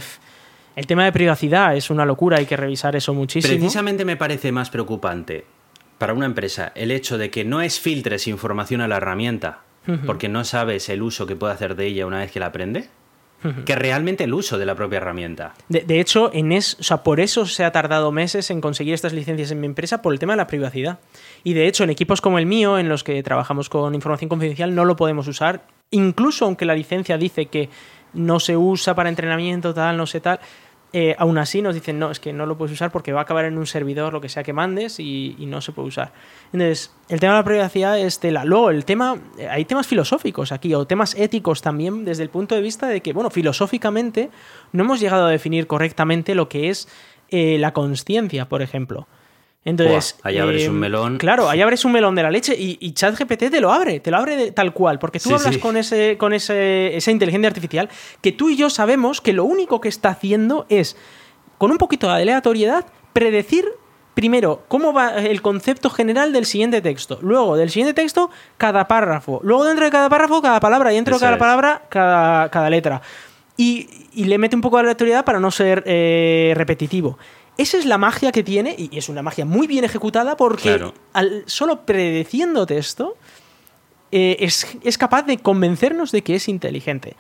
[0.77, 3.53] el tema de privacidad es una locura, hay que revisar eso muchísimo.
[3.53, 5.45] Precisamente me parece más preocupante
[5.99, 9.62] para una empresa el hecho de que no es filtres información a la herramienta,
[10.07, 12.88] porque no sabes el uso que puede hacer de ella una vez que la aprende
[13.64, 15.54] que realmente el uso de la propia herramienta.
[15.68, 19.12] De, hecho, en es, o sea, por eso se ha tardado meses en conseguir estas
[19.12, 20.98] licencias en mi empresa, por el tema de la privacidad.
[21.42, 24.74] Y de hecho, en equipos como el mío, en los que trabajamos con información confidencial,
[24.74, 27.68] no lo podemos usar, incluso aunque la licencia dice que
[28.14, 30.40] no se usa para entrenamiento, tal, no sé tal.
[30.96, 33.22] Eh, aún así nos dicen, no, es que no lo puedes usar porque va a
[33.24, 36.12] acabar en un servidor, lo que sea que mandes, y, no se puede usar.
[36.52, 38.44] Entonces, el tema de la privacidad es tela.
[38.44, 42.54] Luego, el tema, eh, hay temas filosóficos aquí, o temas éticos también, desde el punto
[42.54, 44.30] de vista de que, bueno, filosóficamente
[44.70, 46.87] no hemos llegado a definir correctamente lo que es
[47.28, 49.09] eh, la conciencia, por ejemplo.
[49.64, 51.16] Entonces, ahí abres un melón.
[51.16, 54.11] Claro, ahí abres un melón de la leche y, y ChatGPT te lo abre, te
[54.11, 57.88] lo abre tal cual, porque tú hablas con, ese, con ese, esa inteligencia artificial
[58.20, 60.96] que tú y yo sabemos que lo único que está haciendo es,
[61.57, 63.64] con un poquito de aleatoriedad, predecir
[64.12, 69.40] primero cómo va el concepto general del siguiente texto, luego del siguiente texto cada párrafo,
[69.42, 73.00] luego dentro de cada párrafo cada palabra y dentro de cada palabra cada, cada letra.
[73.57, 77.18] Y, y, le mete un poco de aleatoriedad para no ser eh, repetitivo.
[77.57, 81.45] Esa es la magia que tiene, y es una magia muy bien ejecutada porque al,
[81.47, 83.17] solo predeciéndote esto,
[84.11, 87.17] eh, es, capaz de convencernos de que es inteligente.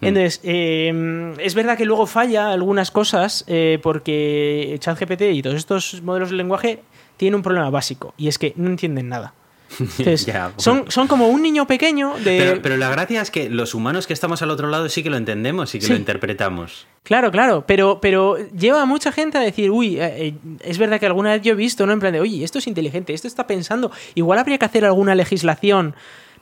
[0.00, 0.06] Mm.
[0.06, 6.02] Entonces, em, es verdad que luego falla algunas cosas eh, porque ChatGPT y todos estos
[6.02, 6.82] modelos de lenguaje
[7.16, 9.34] tienen un problema básico, y es que no entienden nada.
[10.56, 12.60] son, son como un niño pequeño de...
[12.62, 15.16] Pero, la gracia es que los humanos que estamos al otro lado sí que lo
[15.16, 16.86] entendemos y que lo interpretamos.
[17.02, 21.00] Claro, claro, pero, pero lleva a mucha gente a decir, uy, eh, eh, es verdad
[21.00, 21.92] que alguna vez yo he visto, ¿no?
[21.92, 25.14] En plan de, oye, esto es inteligente, esto está pensando, igual habría que hacer alguna
[25.14, 25.94] legislación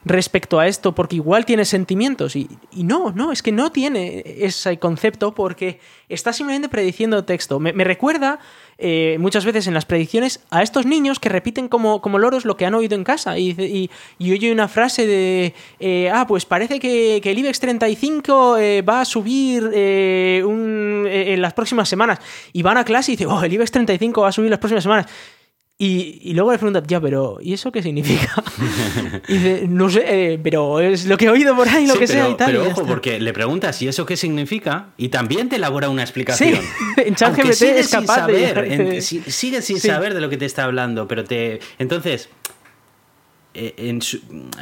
[0.04, 4.78] respecto a esto porque igual tiene sentimientos y, no, no, es que no tiene ese
[4.78, 7.60] concepto porque está simplemente prediciendo texto.
[7.60, 8.38] Me, recuerda
[8.78, 12.56] eh, muchas veces en las predicciones a estos niños que repiten como, como loros lo
[12.56, 16.80] que han oído en casa y, y, oye una frase de, eh, ah, pues parece
[16.80, 22.18] que, el IBEX 35 eh, va a subir en las próximas semanas
[22.52, 24.82] y van a clase y dicen, oh, el IBEX 35 va a subir las próximas
[24.82, 25.06] semanas.
[25.82, 28.44] Y, luego le preguntan, ya, pero ¿y eso qué significa?
[29.28, 30.02] y dice, no sé,
[30.34, 32.52] eh, pero es lo que he oído por ahí, lo que sea y tal.
[32.52, 34.88] Pero ojo, porque le preguntas, ¿y eso qué significa?
[34.98, 36.52] Y también te elabora una explicación.
[36.52, 36.60] Sí,
[36.98, 39.00] en ChatGPT es capaz de...
[39.00, 41.60] sigue sin saber de lo que te está hablando, pero te...
[41.78, 42.28] Entonces,
[43.54, 43.98] eh,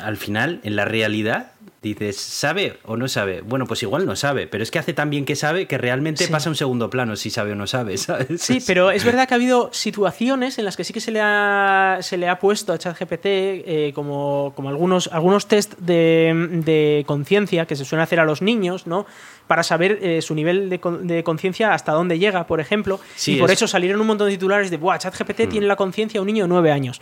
[0.01, 1.51] al final, en la realidad,
[1.83, 3.41] dices, ¿sabe o no sabe?
[3.43, 6.27] Bueno, pues igual no sabe, pero es que hace tan bien que sabe que realmente
[6.29, 7.97] pasa un segundo plano si sabe o no sabe,
[8.38, 11.21] Sí, pero es verdad que ha habido situaciones en las que sí que se le
[11.23, 17.05] ha, se le ha puesto a ChatGPT eh, como, como algunos, algunos test de, de
[17.07, 19.07] conciencia que se suelen hacer a los niños, ¿no?
[19.49, 23.01] Para saber eh, su nivel de, conciencia hasta dónde llega, por ejemplo.
[23.27, 25.49] y por eso salieron un montón de titulares de, Buah, ChatGPT mm.
[25.49, 27.01] tiene la conciencia de un niño de nueve años.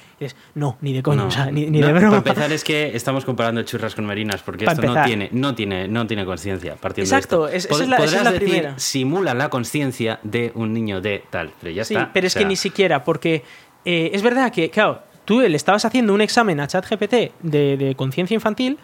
[0.55, 2.23] no, ni de coño, ni, de broma.
[2.23, 5.89] Para empezar es que estamos comparando churras con merinas, porque esto no tiene, no tiene,
[5.89, 6.77] no tiene conciencia.
[6.97, 7.73] Exacto, de esto.
[7.75, 8.79] Es, esa es la, primera.
[8.79, 12.57] Simula la conciencia de un niño de tal, pero ya sí, pero es que ni
[12.57, 13.43] siquiera, porque
[13.85, 17.95] eh, es verdad que, claro, tú le estabas haciendo un examen a ChatGPT de, de
[17.97, 18.79] conciencia infantil,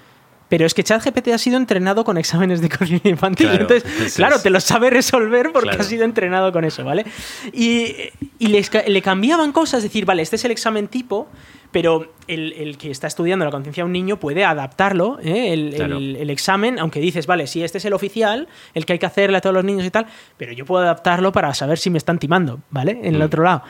[0.53, 3.49] pero es que ChatGPT ha sido entrenado con exámenes de conciencia infantil.
[3.49, 5.81] Claro, Entonces, claro, te lo sabe resolver porque Claro.
[5.81, 7.07] ha sido entrenado con eso, ¿vale?
[7.55, 7.95] Y,
[8.39, 11.27] y les ca- le cambiaban cosas, es decir, vale, este es el examen tipo,
[11.71, 15.55] pero el, el que está estudiando la conciencia de un niño puede adaptarlo, ¿eh?
[15.55, 15.97] el, Claro.
[15.97, 19.07] el- el examen, aunque dices, vale, sí, este es el oficial, el que hay que
[19.07, 20.05] hacerle a todos los niños y tal,
[20.37, 22.99] pero yo puedo adaptarlo para saber si me están timando, ¿vale?
[23.03, 23.25] En el Mm.
[23.25, 23.63] otro lado.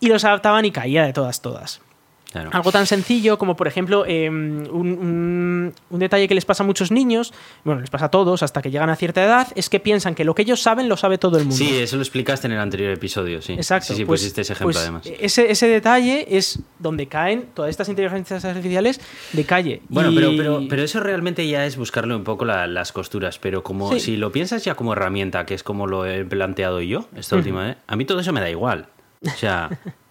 [0.00, 1.82] Y los adaptaban y caía de todas, todas.
[2.30, 2.50] Claro.
[2.52, 6.66] Algo tan sencillo como, por ejemplo, eh, un, un- un detalle que les pasa a
[6.66, 7.32] muchos niños,
[7.64, 10.24] bueno, les pasa a todos hasta que llegan a cierta edad, es que piensan que
[10.24, 11.56] lo que ellos saben lo sabe todo el mundo.
[11.56, 13.54] Sí, eso lo explicaste en el anterior episodio, sí.
[13.54, 13.88] Exacto.
[13.88, 15.02] Sí, sí, pues, pusiste ese ejemplo pues, además.
[15.20, 19.00] Ese, ese detalle es donde caen todas estas inteligencias artificiales
[19.32, 19.82] de calle.
[19.88, 23.38] Bueno, Y- pero, pero, pero eso realmente ya es buscarle un poco la- las costuras.
[23.40, 24.00] Pero como Sí.
[24.00, 27.66] si lo piensas ya como herramienta, que es como lo he planteado yo esta última
[27.66, 28.86] vez, a mí todo eso me da igual.
[29.26, 29.68] O sea,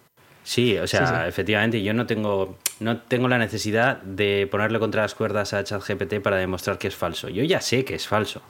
[0.52, 1.28] sí, o sea, Sí, sí.
[1.28, 6.20] efectivamente, yo no tengo, no tengo la necesidad de ponerle contra las cuerdas a ChatGPT
[6.20, 7.28] para demostrar que es falso.
[7.28, 8.42] Yo ya sé que es falso.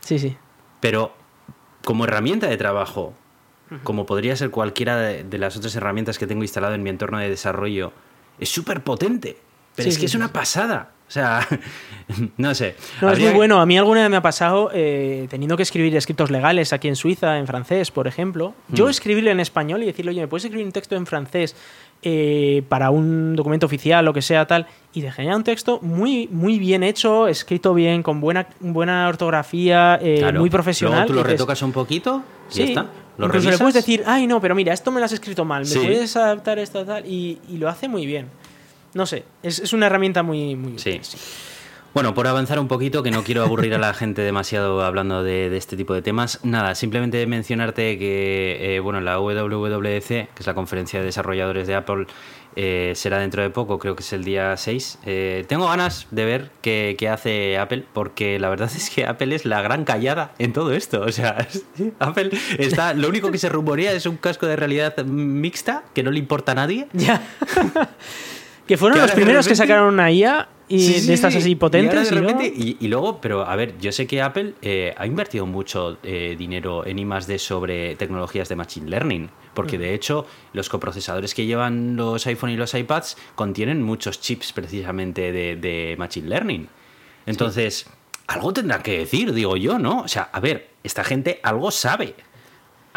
[0.00, 0.36] Sí, sí.
[0.80, 1.12] Pero
[1.84, 3.14] como herramienta de trabajo,
[3.84, 7.18] como podría ser cualquiera de, de las otras herramientas que tengo instalado en mi entorno
[7.18, 7.92] de desarrollo,
[8.40, 9.36] es súper potente.
[9.76, 10.90] Pero Sí, es que es una pasada.
[11.08, 11.40] O sea,
[12.36, 12.74] no sé.
[13.00, 13.60] No, es muy bueno.
[13.60, 16.96] A mí alguna vez me ha pasado eh, teniendo que escribir escritos legales aquí en
[16.96, 18.54] Suiza, en francés, por ejemplo.
[18.68, 18.90] Yo Mm.
[18.90, 21.56] escribirle en español y decirle, oye, ¿me puedes escribir un texto en francés
[22.02, 24.66] eh, para un documento oficial, lo que sea, tal?
[24.92, 29.98] Y de generar un texto muy, muy bien hecho, escrito bien, con buena, buena ortografía,
[30.02, 30.40] eh, Claro.
[30.40, 30.98] muy profesional.
[31.00, 32.86] Luego tú lo dices, retocas un poquito y Sí, ya está.
[33.16, 35.62] Lo incluso le puedes decir, ay, no, pero mira, esto me lo has escrito mal,
[35.62, 35.78] ¿me Sí.
[35.80, 37.04] puedes adaptar esto tal?
[37.04, 38.26] Y, y lo hace muy bien.
[38.94, 41.00] No sé, es, es una herramienta muy, muy Sí.
[41.94, 45.48] Bueno, por avanzar un poquito, que no quiero aburrir a la gente demasiado hablando de,
[45.48, 50.46] de este tipo de temas, nada, simplemente mencionarte que, eh, bueno, la WWDC, que es
[50.46, 52.06] la conferencia de desarrolladores de Apple,
[52.56, 54.98] eh, será dentro de poco, creo que es el día 6.
[55.06, 59.34] Eh, tengo ganas de ver qué, qué hace Apple, porque la verdad es que Apple
[59.34, 61.00] es la gran callada en todo esto.
[61.02, 61.48] O sea,
[61.98, 66.10] Apple está, lo único que se rumorea es un casco de realidad mixta que no
[66.10, 66.86] le importa a nadie.
[66.92, 67.22] Ya.
[68.68, 71.38] que fueron Que los primeros que sacaron una IA y Sí, de estas sí.
[71.38, 72.10] así potentes.
[72.10, 74.94] de y luego- repente- y- y luego, pero a ver, yo sé que Apple eh,
[74.96, 79.80] ha invertido mucho eh, dinero en I+D sobre tecnologías de Machine Learning, porque Mm.
[79.80, 85.32] de hecho los coprocesadores que llevan los iPhone y los iPads contienen muchos chips precisamente
[85.32, 86.68] de, de Machine Learning.
[87.26, 87.86] Entonces,
[88.26, 90.00] algo tendrá que decir, digo yo, ¿no?
[90.02, 92.14] O sea, a ver, esta gente algo sabe.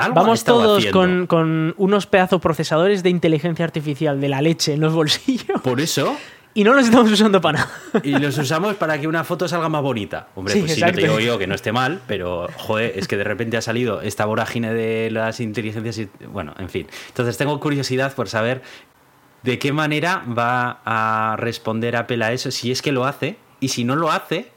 [0.10, 4.94] Vamos todos con, con unos pedazos procesadores de inteligencia artificial de la leche en los
[4.94, 6.16] bolsillos Por eso,
[6.54, 7.72] y no los estamos usando para nada.
[8.04, 10.28] Y los usamos para que una foto salga más bonita.
[10.36, 13.08] Hombre, Sí, pues sí, no te digo yo que no esté mal, pero joder, es
[13.08, 15.98] que de repente ha salido esta vorágine de las inteligencias.
[15.98, 16.88] y- Bueno, en fin.
[17.08, 18.62] Entonces tengo curiosidad por saber
[19.44, 23.70] de qué manera va a responder Apple a eso, si es que lo hace, y
[23.70, 24.52] si no lo hace,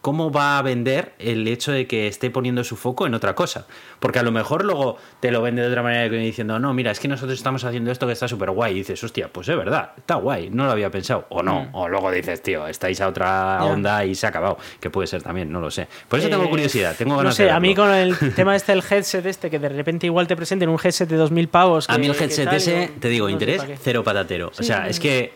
[0.00, 3.66] cómo va a vender el hecho de que esté poniendo su foco en otra cosa.
[3.98, 7.00] Porque a lo mejor luego te lo vende de otra manera diciendo, no, mira, es
[7.00, 8.72] que nosotros estamos haciendo esto que está súper guay.
[8.74, 11.26] Y dices, hostia, pues es verdad, está guay, no lo había pensado.
[11.30, 11.68] O no, Mm.
[11.74, 14.58] o luego dices, tío, estáis a otra onda y se ha acabado.
[14.80, 15.88] Que puede ser también, no lo sé.
[16.08, 18.54] Por eso Eh, tengo curiosidad, tengo ganas No sé, de a mí con el tema
[18.54, 21.90] este del headset este, que de repente igual te presenten un headset de 2.000 pavos.
[21.90, 24.50] A que- mí el headset ese, te digo, no interés cero patatero.
[24.52, 25.32] Sí, o sea, es que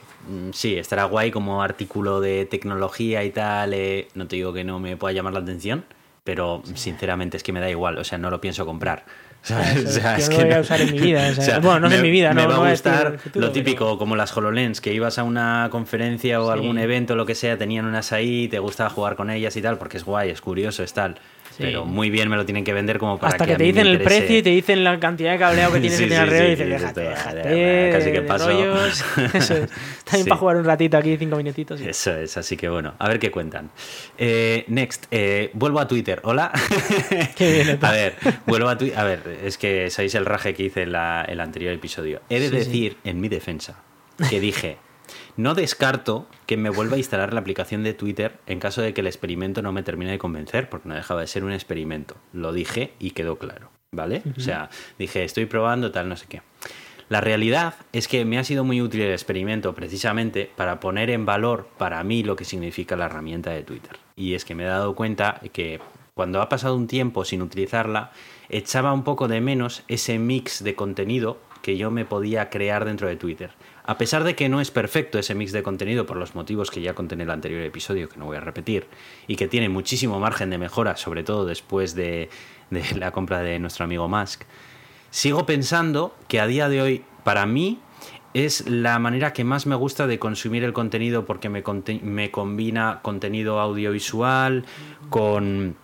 [0.52, 3.74] sí, estará guay como artículo de tecnología y tal.
[3.74, 5.84] eh, no te digo que no me pueda llamar la atención,
[6.24, 7.98] pero sinceramente es que me da igual.
[7.98, 9.04] O sea, no lo pienso comprar.
[9.42, 9.74] ¿sabes?
[9.76, 11.34] Eso, O sea, yo es no que lo voy a usar en mi vida, o
[11.34, 13.46] sea, o sea, bueno, no me- en mi vida, me no- va a gustar futuro,
[13.46, 16.52] lo típico, pero- como las HoloLens, que ibas a una conferencia o Sí.
[16.52, 19.78] algún evento, lo que sea, tenían unas ahí, te gustaba jugar con ellas y tal,
[19.78, 21.16] porque es guay, es curioso, es tal.
[21.56, 21.62] Sí.
[21.64, 23.86] Pero muy bien me lo tienen que vender como para Hasta que a te dicen
[23.86, 24.20] el interese.
[24.20, 26.52] precio y te dicen la cantidad de cableado que tienes Sí, que tener alrededor sí,
[26.52, 28.46] y dices, sí, déjate, déjate, casi que paso.
[28.46, 29.04] rollos.
[29.34, 29.62] Eso es.
[29.98, 30.28] Está bien Sí.
[30.30, 31.80] para jugar un ratito aquí, cinco minutitos.
[31.80, 33.70] y- Eso es, así que bueno, a ver qué cuentan.
[34.18, 36.20] Eh, next, eh, vuelvo a Twitter.
[36.24, 36.52] Hola.
[37.36, 38.14] Qué bien, a ver,
[38.46, 38.98] vuelvo a Twitter.
[38.98, 42.22] A ver, es que sabéis el raje que hice en la- el anterior episodio.
[42.30, 43.82] He de decir, en mi defensa,
[44.30, 44.78] que dije.
[45.36, 49.00] No descarto que me vuelva a instalar la aplicación de Twitter en caso de que
[49.00, 52.16] el experimento no me termine de convencer, porque no dejaba de ser un experimento.
[52.32, 54.22] Lo dije y quedó claro, ¿vale?
[54.36, 54.68] O sea,
[54.98, 56.42] dije, estoy probando tal, no sé qué.
[57.08, 61.26] La realidad es que me ha sido muy útil el experimento precisamente para poner en
[61.26, 63.98] valor para mí lo que significa la herramienta de Twitter.
[64.16, 65.80] Y es que me he dado cuenta que
[66.14, 68.12] cuando ha pasado un tiempo sin utilizarla,
[68.48, 73.08] echaba un poco de menos ese mix de contenido que yo me podía crear dentro
[73.08, 73.50] de Twitter.
[73.84, 76.80] A pesar de que no es perfecto ese mix de contenido por los motivos que
[76.80, 78.86] ya conté en el anterior episodio, que no voy a repetir,
[79.26, 82.28] y que tiene muchísimo margen de mejora, sobre todo después de,
[82.96, 84.42] la compra de nuestro amigo Musk,
[85.10, 87.80] sigo pensando que a día de hoy, para mí,
[88.34, 91.62] es la manera que más me gusta de consumir el contenido porque me,
[92.02, 94.64] me combina contenido audiovisual
[95.10, 95.76] con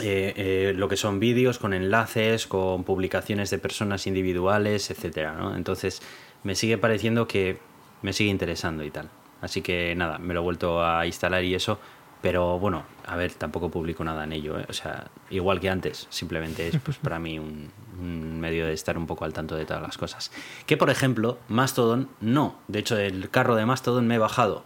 [0.00, 5.56] eh, eh, lo que son vídeos, con enlaces, con publicaciones de personas individuales, etcétera, ¿no?
[5.56, 6.02] Entonces
[6.46, 7.58] me sigue pareciendo que
[8.02, 9.10] me sigue interesando y tal.
[9.40, 11.80] Así que nada, me lo he vuelto a instalar y eso.
[12.22, 14.60] Pero bueno, a ver, tampoco publico nada en ello.
[14.60, 14.64] ¿eh?
[14.68, 18.96] O sea, igual que antes, simplemente es pues, para mí un, un, medio de estar
[18.96, 20.30] un poco al tanto de todas las cosas.
[20.66, 22.56] Que por ejemplo, Mastodon no.
[22.68, 24.64] De hecho, el carro de Mastodon me he bajado.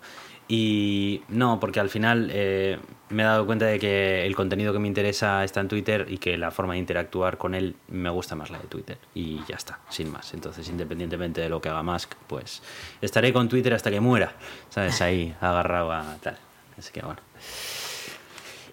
[0.53, 2.77] Y no, porque al final eh,
[3.09, 6.19] me he dado cuenta de que el contenido que me interesa está en Twitter y
[6.19, 8.99] que la forma de interactuar con él me gusta más la de Twitter.
[9.15, 10.35] Y ya está, sin más.
[10.35, 12.65] Entonces, independientemente de lo que haga Musk, pues
[13.01, 14.35] estaré con Twitter hasta que muera.
[14.71, 15.01] ¿Sabes?
[15.01, 16.37] Ahí, agarrado a tal.
[16.77, 17.21] Así que bueno.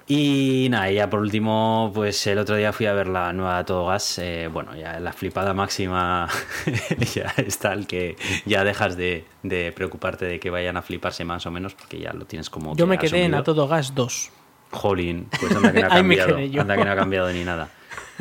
[0.09, 3.87] Y nada, ya por último, pues el otro día fui a ver la nueva Todo
[3.87, 4.19] Gas.
[4.19, 6.29] Eh, bueno, ya la flipada máxima
[7.13, 8.15] ya es tal que
[8.45, 9.25] ya dejas de,
[9.75, 12.73] preocuparte de que vayan a fliparse más o menos porque ya lo tienes como.
[12.77, 14.31] Yo me quedé en A Todo Gas 2.
[14.71, 16.37] Jolín, pues anda que no ha cambiado.
[16.37, 17.69] anda que no ha cambiado ni nada.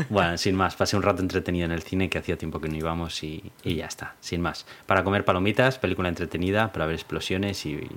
[0.08, 2.76] Bueno, sin más, pasé un rato entretenido en el cine que hacía tiempo que no
[2.76, 4.66] íbamos y, y ya está, sin más.
[4.86, 7.88] Para comer palomitas, película entretenida, para ver explosiones y,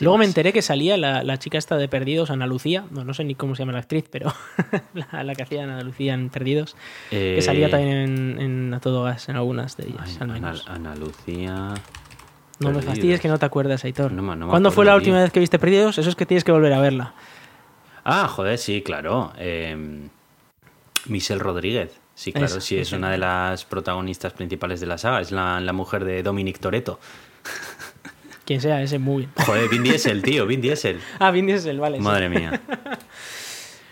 [0.00, 3.24] Luego me enteré que salía la, chica esta de Perdidos, Ana Lucía, no, no sé
[3.24, 4.32] ni cómo se llama la actriz, pero
[5.12, 6.76] la, que hacía Ana Lucía en Perdidos,
[7.10, 10.66] que salía eh, también en, A Todo Gas, en algunas de ellas, al menos.
[10.68, 11.74] Ana, Lucía...
[12.60, 14.12] No me fastidies que no te acuerdas, Aitor.
[14.48, 15.98] ¿Cuándo fue la última vez que viste Perdidos?
[15.98, 17.14] Eso es que tienes que volver a verla.
[18.02, 19.32] Ah, joder, sí, claro.
[19.38, 20.08] Eh,
[21.06, 22.00] Michelle Rodríguez.
[22.16, 25.20] Sí, claro, sí, es una de las protagonistas principales de la saga.
[25.20, 26.98] Es la, la mujer de Dominic Toretto.
[28.48, 29.32] Quien sea, ese muy bien.
[29.44, 30.98] Joder, Vin Diesel, tío, Vin Diesel.
[31.18, 32.00] ah, Vin Diesel, vale.
[32.00, 32.58] Madre mía.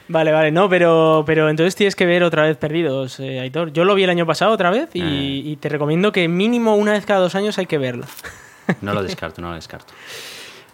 [0.09, 3.73] Vale, vale, no, pero, pero entonces tienes que ver otra vez Perdidos, eh, Aitor.
[3.73, 5.43] Yo lo vi el año pasado otra vez y, eh.
[5.45, 8.07] y, te recomiendo que mínimo una vez cada dos años hay que verlo.
[8.83, 9.93] no lo descarto, no lo descarto.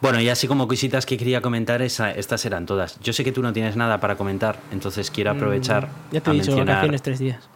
[0.03, 3.01] Bueno, y así como cositas que quería comentar, esa, estas eran todas.
[3.01, 5.88] Yo sé que tú no tienes nada para comentar, entonces quiero mm, aprovechar.
[6.11, 7.49] ya te he dicho, mencionar, tres días.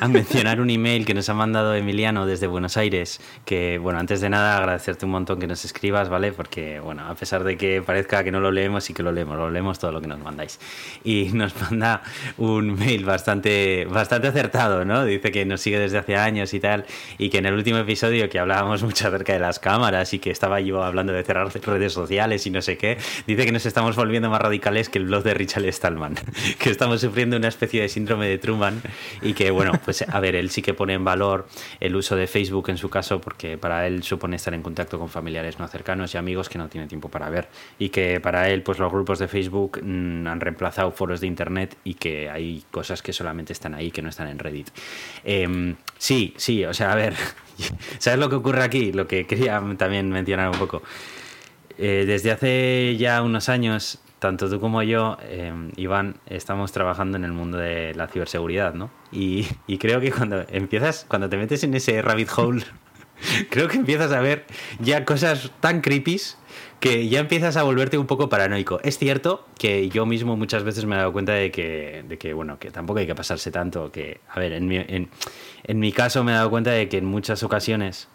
[0.00, 3.20] A mencionar un email que nos ha mandado Emiliano desde Buenos Aires.
[3.44, 6.32] Que, bueno, antes de nada, agradecerte un montón que nos escribas, ¿vale?
[6.32, 9.36] Porque, bueno, a pesar de que parezca que no lo leemos, sí que lo leemos,
[9.36, 10.58] lo leemos todo lo que nos mandáis.
[11.04, 12.02] Y nos manda
[12.38, 15.04] un mail bastante, bastante acertado, ¿no?
[15.04, 16.84] Dice que nos sigue desde hace años y tal,
[17.18, 20.30] y que en el último episodio que hablábamos mucho acerca de las cámaras y que
[20.30, 23.96] estaba yo hablando de cerrar redes sociales y no sé qué, dice que nos estamos
[23.96, 26.14] volviendo más radicales que el blog de Richard Stallman,
[26.58, 28.82] que estamos sufriendo una especie de síndrome de Truman
[29.20, 31.46] y que, bueno, pues a ver, él sí que pone en valor
[31.80, 35.08] el uso de Facebook en su caso porque para él supone estar en contacto con
[35.08, 37.48] familiares no cercanos y amigos que no tiene tiempo para ver
[37.78, 41.76] y que para él pues los grupos de Facebook mm, han reemplazado foros de Internet
[41.84, 44.68] y que hay cosas que solamente están ahí que no están en Reddit.
[45.24, 47.14] Em, sí, sí, o sea, a ver,
[47.98, 48.92] ¿sabes lo que ocurre aquí?
[48.92, 50.82] Lo que quería también mencionar un poco.
[51.78, 57.24] Eh, desde hace ya unos años, tanto tú como yo, eh, Iván, estamos trabajando en
[57.24, 58.88] el mundo de la ciberseguridad, ¿no?
[59.10, 59.48] Y,
[59.80, 62.62] creo que cuando empiezas, cuando te metes en ese rabbit hole,
[63.50, 64.46] creo que empiezas a ver
[64.78, 66.20] ya cosas tan creepy
[66.78, 68.78] que ya empiezas a volverte un poco paranoico.
[68.84, 72.32] Es cierto que yo mismo muchas veces me he dado cuenta de que, de que
[72.32, 76.22] bueno, que tampoco hay que pasarse tanto, que, a ver, en mi, en mi caso
[76.22, 78.06] me he dado cuenta de que en muchas ocasiones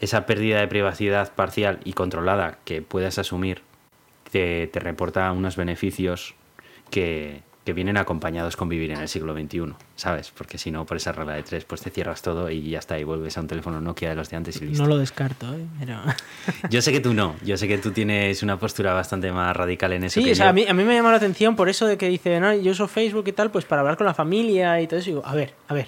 [0.00, 3.60] esa pérdida de privacidad parcial y controlada que puedas asumir
[4.34, 6.34] te, te reporta unos beneficios
[6.90, 10.32] que, que, vienen acompañados con vivir en el siglo XXI, ¿sabes?
[10.36, 12.98] Porque si no, por esa regla de tres, pues te cierras todo y ya está,
[12.98, 14.82] y vuelves a un teléfono Nokia de los de antes y listo.
[14.82, 15.64] No lo descarto, ¿eh?
[16.68, 19.92] yo sé que tú no, yo sé que tú tienes una postura bastante más radical
[19.92, 20.20] en eso.
[20.20, 22.08] Sí, o sea, a, mí, a mí me llama la atención por eso de que
[22.08, 24.98] dice, no, yo uso Facebook y tal, pues para hablar con la familia y todo
[24.98, 25.10] eso.
[25.10, 25.86] Y digo, a ver, a ver,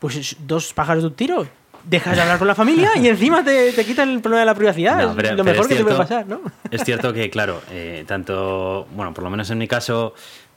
[0.00, 3.72] pues dos pájaros de un tiro dejas de hablar con la familia y encima te,
[3.72, 5.18] te quitan el problema de la privacidad.
[5.18, 6.40] es lo mejor que te puede pasar, ¿no?
[6.70, 10.14] Es cierto que, claro, eh, tanto, bueno, por lo menos en mi caso,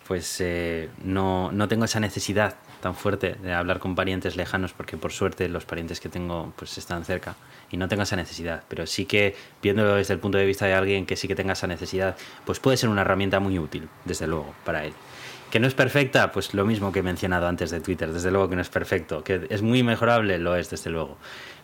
[0.07, 4.97] pues eh, no, no, tengo esa necesidad tan fuerte de hablar con parientes lejanos porque
[4.97, 7.35] por suerte los parientes que tengo pues están cerca
[7.71, 10.73] y no tengo esa necesidad pero sí que viéndolo desde el punto de vista de
[10.73, 14.27] alguien que sí que tenga esa necesidad pues puede ser una herramienta muy útil desde
[14.27, 14.93] luego para él
[15.53, 16.31] ¿Que no es perfecta?
[16.31, 19.23] Pues lo mismo que he mencionado antes de Twitter, desde luego que no es perfecto.
[19.23, 20.39] ¿Que es muy mejorable?
[20.39, 21.19] Lo es, desde luego.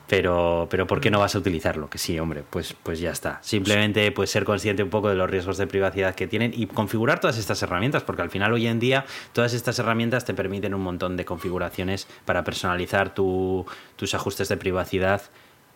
[0.05, 1.89] Pero, pero ¿por qué no vas a utilizarlo?
[1.89, 3.39] Que sí, hombre, pues, pues ya está.
[3.41, 7.19] Simplemente pues ser consciente un poco de los riesgos de privacidad que tienen y configurar
[7.19, 10.81] todas estas herramientas, porque al final hoy en día todas estas herramientas te permiten un
[10.81, 15.23] montón de configuraciones para personalizar tus ajustes de privacidad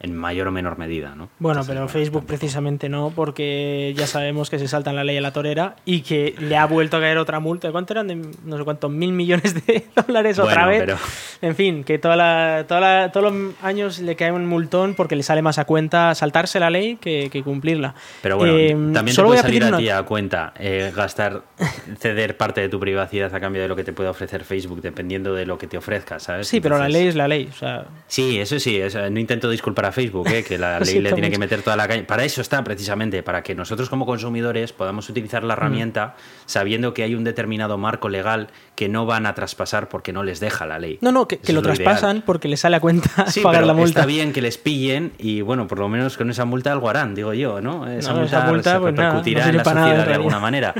[0.03, 1.29] en mayor o menor medida, ¿no?
[1.39, 5.31] Bueno, pero Facebook precisamente no, porque ya sabemos que se saltan la ley a la
[5.31, 7.71] torera y que le ha vuelto a caer otra multa.
[7.71, 8.07] ¿Cuánto eran?
[8.09, 10.93] De no sé cuántos mil millones de dólares otra vez.
[11.41, 15.23] En fin, que toda la, toda todos los años le cae un multón porque le
[15.23, 17.95] sale más a cuenta saltarse la ley que, cumplirla.
[18.21, 21.43] Pero bueno, eh, también te puede salir a, ti a cuenta eh, gastar,
[21.97, 25.33] ceder parte de tu privacidad a cambio de lo que te puede ofrecer Facebook, dependiendo
[25.33, 26.49] de lo que te ofrezca, ¿sabes?
[26.49, 27.47] Sí, pero la ley es la ley.
[27.49, 27.85] O sea...
[28.07, 30.43] Sí, eso sí, no intento disculpar a Facebook, ¿eh?
[30.43, 32.03] que la ley le tiene que meter toda la calle.
[32.03, 35.57] Para eso está precisamente, para que nosotros como consumidores podamos utilizar la mm.
[35.57, 36.15] herramienta
[36.45, 40.39] sabiendo que hay un determinado marco legal que no van a traspasar porque no les
[40.39, 40.97] deja la ley.
[41.01, 43.09] No, no, que, lo, traspasan porque les sale a cuenta
[43.43, 44.01] pagar la multa.
[44.01, 47.15] Está bien que les pillen y bueno, por lo menos con esa multa algo harán,
[47.15, 47.87] digo yo, ¿no?
[47.87, 50.73] Esa multa, se pues repercutirá en la sociedad de alguna manera.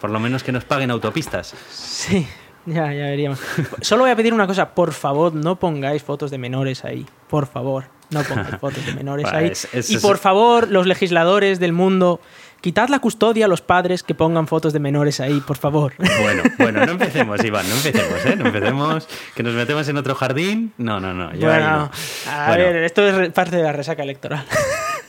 [0.00, 1.54] Por lo menos que nos paguen autopistas.
[1.70, 2.26] Sí.
[2.66, 3.40] Ya, ya veríamos.
[3.80, 7.46] Solo voy a pedir una cosa, por favor, no pongáis fotos de menores ahí, por
[7.46, 7.84] favor.
[8.10, 9.52] No pongáis fotos de menores ahí.
[9.88, 12.20] y por favor, los legisladores del mundo,
[12.60, 15.94] quitad la custodia a los padres que pongan fotos de menores ahí, por favor.
[15.98, 18.36] Bueno, bueno, no empecemos, Iván, no empecemos, ¿eh?
[18.36, 20.72] No empecemos, que nos metemos en otro jardín.
[20.78, 21.30] No, no, no.
[21.38, 21.90] bueno,
[22.30, 24.44] a ver, esto es parte de la resaca electoral.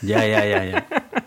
[0.02, 0.86] Ya, ya, ya, ya.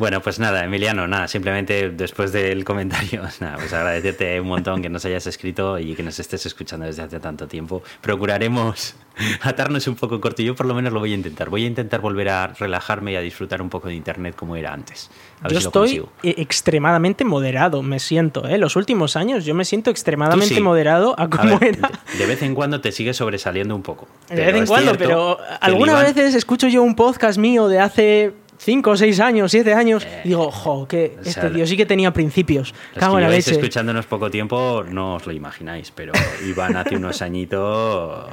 [0.00, 4.88] Bueno, pues nada, Emiliano, nada, simplemente después del comentario, nada, pues agradecerte un montón que
[4.88, 7.82] nos hayas escrito y que nos estés escuchando desde hace tanto tiempo.
[8.00, 8.94] Procuraremos
[9.42, 10.40] atarnos un poco corto.
[10.40, 11.50] Yo por lo menos lo voy a intentar.
[11.50, 14.72] Voy a intentar volver a relajarme y a disfrutar un poco de Internet como era
[14.72, 15.10] antes.
[15.46, 18.48] yo estoy e-, extremadamente moderado, me siento.
[18.48, 18.56] ¿eh?
[18.56, 21.90] Los últimos años yo me siento extremadamente moderado a como era.
[22.16, 24.08] De vez en cuando te sigue sobresaliendo un poco.
[24.30, 28.96] De vez en cuando, pero algunas veces escucho yo un podcast mío de hace 5,
[28.98, 32.74] 6 años, 7 años, eh, digo, jo, que este tío sí que tenía principios.
[32.94, 33.52] Cago en la leche.
[33.52, 36.12] escuchándonos poco tiempo, no os lo imagináis, pero
[36.46, 38.28] Iván hace unos añitos.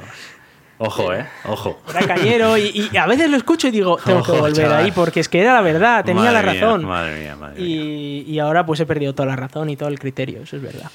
[0.76, 1.80] Ojo, eh, ojo.
[1.88, 5.30] Era cañero y, a veces lo escucho y digo, tengo que volver ahí porque es
[5.30, 6.84] que era la verdad, tenía la razón.
[6.84, 9.98] madre mía, madre y, y ahora pues he perdido toda la razón y todo el
[9.98, 10.90] criterio, eso es verdad.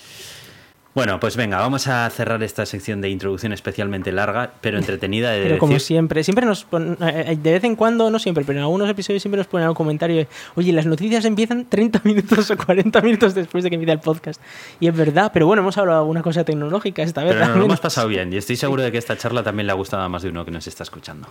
[0.95, 5.31] Bueno, pues venga, vamos a cerrar esta sección de introducción especialmente larga, pero entretenida.
[5.31, 8.59] De pero como siempre, siempre nos eh, eh, de vez en cuando, no siempre, pero
[8.59, 12.57] en algunos episodios siempre nos ponen un comentario oye, las noticias empiezan 30 minutos o
[12.57, 14.39] 40 minutos después de que empiece el podcast.
[14.79, 17.33] Y es verdad, pero bueno, hemos hablado de alguna cosa tecnológica esta vez.
[17.33, 19.71] Pero nos lo hemos pasado bien y estoy seguro de que esta charla también le
[19.71, 21.27] ha gustado a más de uno que nos está escuchando.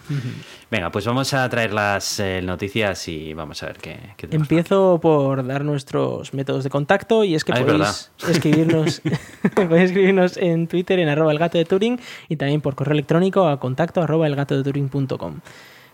[0.73, 3.99] Venga, pues vamos a traer las eh, noticias y vamos a ver qué,
[4.33, 9.01] Empiezo por dar nuestros métodos de contacto y es que podéis escribirnos...
[9.55, 13.47] Podéis escribirnos en Twitter en arroba el gato de Turing y también por correo electrónico
[13.47, 15.41] a contacto arroba elgatodeturing.com.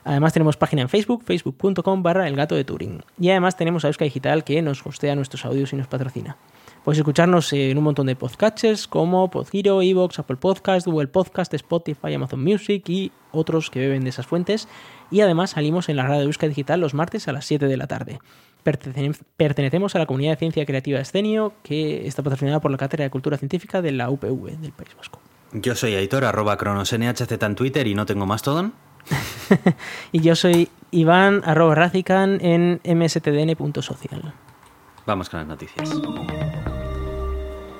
[0.04, 3.02] Además tenemos página en Facebook, facebook.com barra el gato de Turing.
[3.18, 6.36] Y además tenemos a Euska Digital que nos hostea nuestros audios y nos patrocina.
[6.84, 12.14] Podéis escucharnos en un montón de podcatchers como Podhero, Evox, Apple Podcast, Google Podcast, Spotify,
[12.14, 14.68] Amazon Music y otros que beben de esas fuentes.
[15.10, 17.76] Y además salimos en la radio de Euska Digital los martes a las 7 de
[17.76, 18.20] la tarde.
[18.62, 23.10] Pertenecemos a la comunidad de ciencia creativa Escenio, que está patrocinada por la Cátedra de
[23.10, 25.20] Cultura Científica de la UPV del País Vasco.
[25.52, 28.70] Yo soy Aitor, arroba cronosnhz en Twitter y no tengo más todo.
[30.12, 34.34] y yo soy Iván, arroba racican en mstdn.social.
[35.06, 35.90] Vamos con las noticias.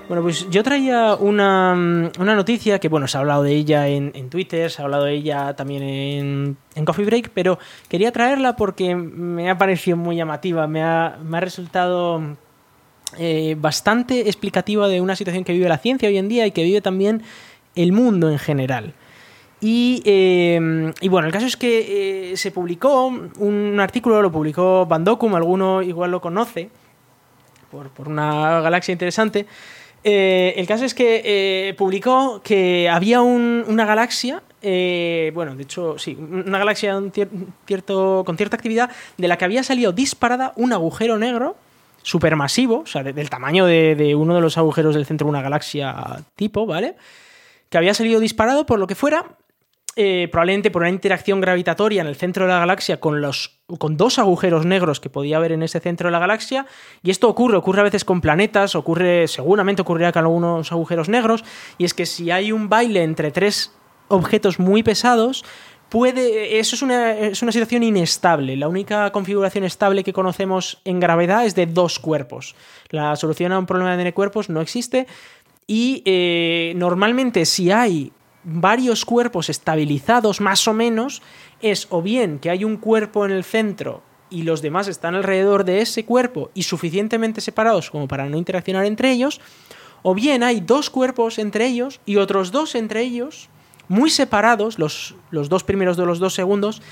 [0.08, 4.70] Bueno, pues yo traía una, noticia que, bueno, se ha hablado de ella en, Twitter,
[4.70, 7.58] se ha hablado de ella también en, Coffee Break, pero
[7.90, 12.22] quería traerla porque me ha parecido muy llamativa, me ha, resultado
[13.18, 16.62] eh, bastante explicativa de una situación que vive la ciencia hoy en día y que
[16.62, 17.22] vive también
[17.74, 18.94] el mundo en general.
[19.60, 20.58] Y, eh,
[21.10, 26.12] bueno, el caso es que eh, se publicó un artículo, lo publicó Bandokum, alguno igual
[26.12, 26.70] lo conoce,
[27.70, 29.46] por, por una galaxia interesante,
[30.10, 35.98] eh, el caso es que eh, publicó que había una galaxia, eh, bueno, de hecho,
[35.98, 41.56] sí, una galaxia con cierta actividad, de la que había salido disparada un agujero negro
[42.02, 45.94] supermasivo, o sea, del tamaño de, uno de los agujeros del centro de una galaxia
[46.36, 46.96] tipo, ¿vale?
[47.68, 49.26] Que había salido disparado por lo que fuera,
[50.00, 53.96] eh, probablemente por una interacción gravitatoria en el centro de la galaxia con, los, con
[53.96, 56.66] dos agujeros negros que podía haber en ese centro de la galaxia.
[57.02, 61.42] Y esto ocurre, ocurre a veces con planetas, ocurre, seguramente ocurrirá con algunos agujeros negros.
[61.78, 63.72] Y es que si hay un baile entre tres
[64.06, 65.44] objetos muy pesados,
[65.88, 66.60] puede.
[66.60, 68.56] Eso es una, es una situación inestable.
[68.56, 72.54] La única configuración estable que conocemos en gravedad es de dos cuerpos.
[72.90, 75.08] La solución a un problema de cuerpos no existe.
[75.66, 78.12] Y eh, normalmente si hay
[78.44, 81.22] varios cuerpos estabilizados más o menos
[81.60, 85.64] es o bien que hay un cuerpo en el centro y los demás están alrededor
[85.64, 89.40] de ese cuerpo y suficientemente separados como para no interaccionar entre ellos,
[90.02, 93.48] o bien hay dos cuerpos entre ellos y otros dos entre ellos,
[93.88, 96.82] muy separados, los, los dos primeros de los dos segundos,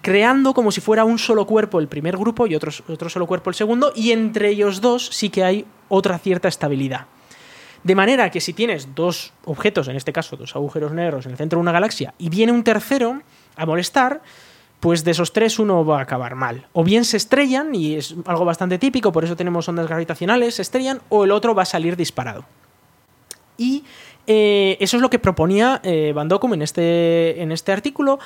[0.00, 3.50] creando como si fuera un solo cuerpo el primer grupo y otro, otro solo cuerpo
[3.50, 7.06] el segundo, y entre ellos dos sí que hay otra cierta estabilidad.
[7.86, 11.38] De manera que si tienes dos objetos, en este caso dos agujeros negros en el
[11.38, 13.22] centro de una galaxia, y viene un tercero
[13.54, 14.22] a molestar,
[14.80, 16.66] pues de esos tres uno va a acabar mal.
[16.72, 20.62] O bien se estrellan, y es algo bastante típico, por eso tenemos ondas gravitacionales, se
[20.62, 22.44] estrellan, o el otro va a salir disparado.
[23.56, 23.84] Y
[24.26, 28.18] eh, eso es lo que proponía eh, Van Dokum en este, en este artículo,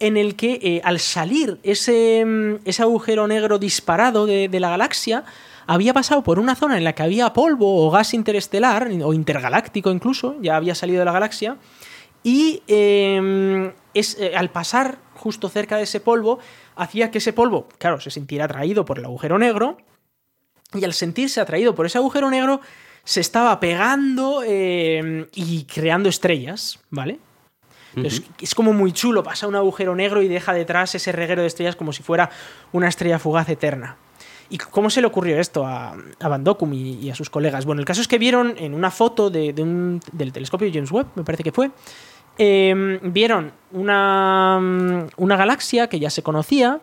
[0.00, 4.70] en el que eh, al salir ese, mm, ese, agujero negro disparado de, de, la
[4.70, 5.22] galaxia,
[5.66, 9.90] había pasado por una zona en la que había polvo o gas interestelar, o intergaláctico
[9.90, 11.56] incluso, ya había salido de la galaxia,
[12.22, 16.38] y eh, es, eh, al pasar justo cerca de ese polvo,
[16.76, 19.78] hacía que ese polvo, claro, se sintiera atraído por el agujero negro,
[20.74, 22.60] y al sentirse atraído por ese agujero negro,
[23.04, 27.20] se estaba pegando eh, y creando estrellas, ¿vale?
[27.94, 28.42] Entonces, uh -huh.
[28.42, 31.76] es como muy chulo, pasa un agujero negro y deja detrás ese reguero de estrellas
[31.76, 32.30] como si fuera
[32.72, 33.96] una estrella fugaz eterna.
[34.48, 37.64] ¿Y cómo se le ocurrió esto a, a Van Dokum y, a sus colegas?
[37.64, 41.08] Bueno, el caso es que vieron en una foto de, un, del telescopio James Webb,
[41.16, 41.70] me parece que fue,
[42.38, 44.58] eh, vieron una,
[45.16, 46.80] una, galaxia que ya se conocía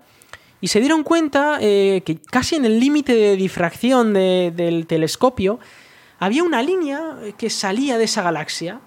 [0.59, 5.59] y se dieron cuenta eh, que casi en el límite de difracción de, del telescopio
[6.20, 8.80] había una línea que salía de esa galaxia,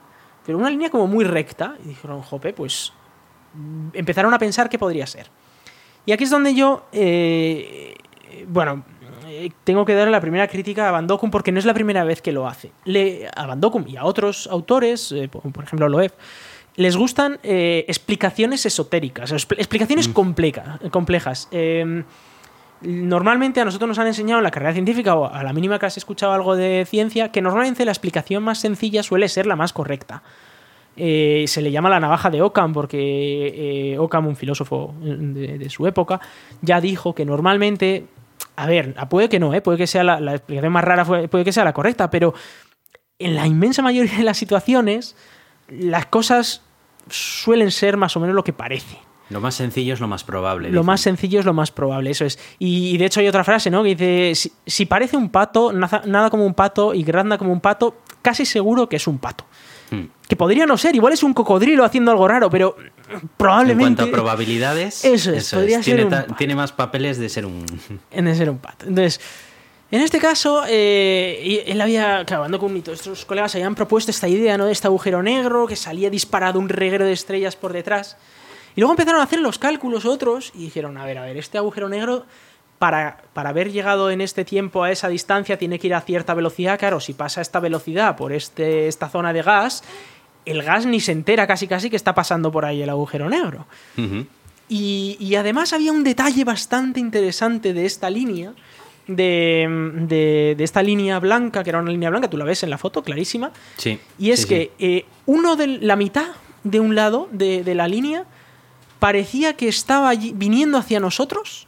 [0.44, 1.76] pero una línea como muy recta.
[1.84, 2.92] Y dijeron, jope, pues
[3.92, 5.28] empezaron a pensar qué podría ser.
[6.06, 7.95] Y aquí es donde yo, eh,
[8.46, 8.84] bueno,
[9.64, 12.22] tengo que darle la primera crítica a Van Dokum porque no es la primera vez
[12.22, 12.72] que lo hace.
[12.84, 16.12] Le, a Van Dokum y a otros autores, eh, por ejemplo Loeb,
[16.76, 20.12] les gustan eh, explicaciones esotéricas, explicaciones mm.
[20.12, 21.48] compleja, complejas.
[21.50, 22.04] Eh,
[22.82, 25.86] normalmente a nosotros nos han enseñado en la carrera científica o a la mínima que
[25.86, 29.72] has escuchado algo de ciencia que normalmente la explicación más sencilla suele ser la más
[29.72, 30.22] correcta.
[30.98, 35.70] Eh, se le llama la navaja de Occam porque eh, Occam, un filósofo de, de,
[35.70, 36.20] su época,
[36.62, 38.06] ya dijo que normalmente,
[38.56, 39.60] a ver, puede que no, ¿eh?
[39.60, 42.34] puede que sea la, la explicación más rara, puede que sea la correcta, pero
[43.18, 45.16] en la inmensa mayoría de las situaciones
[45.68, 46.62] las cosas
[47.08, 48.98] suelen ser más o menos lo que parece.
[49.28, 50.68] Lo más sencillo es lo más probable.
[50.68, 50.86] Lo dicen.
[50.86, 52.38] más sencillo es lo más probable, eso es.
[52.58, 53.82] Y, y, de hecho hay otra frase, ¿no?
[53.82, 57.52] Que dice, si, si parece un pato, nada, nada, como un pato y granda como
[57.52, 59.44] un pato, casi seguro que es un pato.
[60.28, 62.76] Que podría no ser, igual es un cocodrilo haciendo algo raro, pero
[63.36, 63.84] probablemente...
[63.84, 65.84] En cuanto a probabilidades, eso es, eso podría es.
[65.84, 66.34] ser Tiene, un pato.
[66.36, 67.64] tiene, más papeles de ser un...
[68.10, 68.86] De ser un pato.
[68.86, 69.20] Entonces...
[69.88, 74.58] En este caso, eh, él había, claro, hablando con nuestros colegas, habían propuesto esta idea
[74.58, 74.66] ¿no?
[74.66, 78.16] de este agujero negro que salía disparado un reguero de estrellas por detrás.
[78.74, 81.58] Y luego empezaron a hacer los cálculos otros y dijeron, a ver, a ver, este
[81.58, 82.26] agujero negro,
[82.78, 86.34] para, para haber llegado en este tiempo a esa distancia, tiene que ir a cierta
[86.34, 86.78] velocidad.
[86.78, 89.82] Claro, si pasa esta velocidad por este, esta zona de gas,
[90.44, 93.66] el gas ni se entera casi casi que está pasando por ahí el agujero negro.
[93.96, 94.26] Uh -huh.
[94.68, 98.52] y, y además había un detalle bastante interesante de esta línea,
[99.06, 99.66] de,
[100.08, 102.78] de, de, esta línea blanca, que era una línea blanca, tú la ves en la
[102.78, 103.52] foto, clarísima.
[103.76, 104.00] Sí.
[104.18, 104.84] Y es sí, que sí.
[104.84, 106.26] Eh, uno de la mitad
[106.64, 108.24] de un lado de, de, la línea
[108.98, 111.65] parecía que estaba viniendo hacia nosotros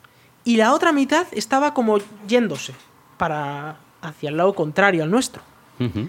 [0.48, 2.72] y la otra mitad estaba como yéndose
[3.18, 5.42] para hacia el lado contrario al nuestro.
[5.78, 6.08] Uh -huh.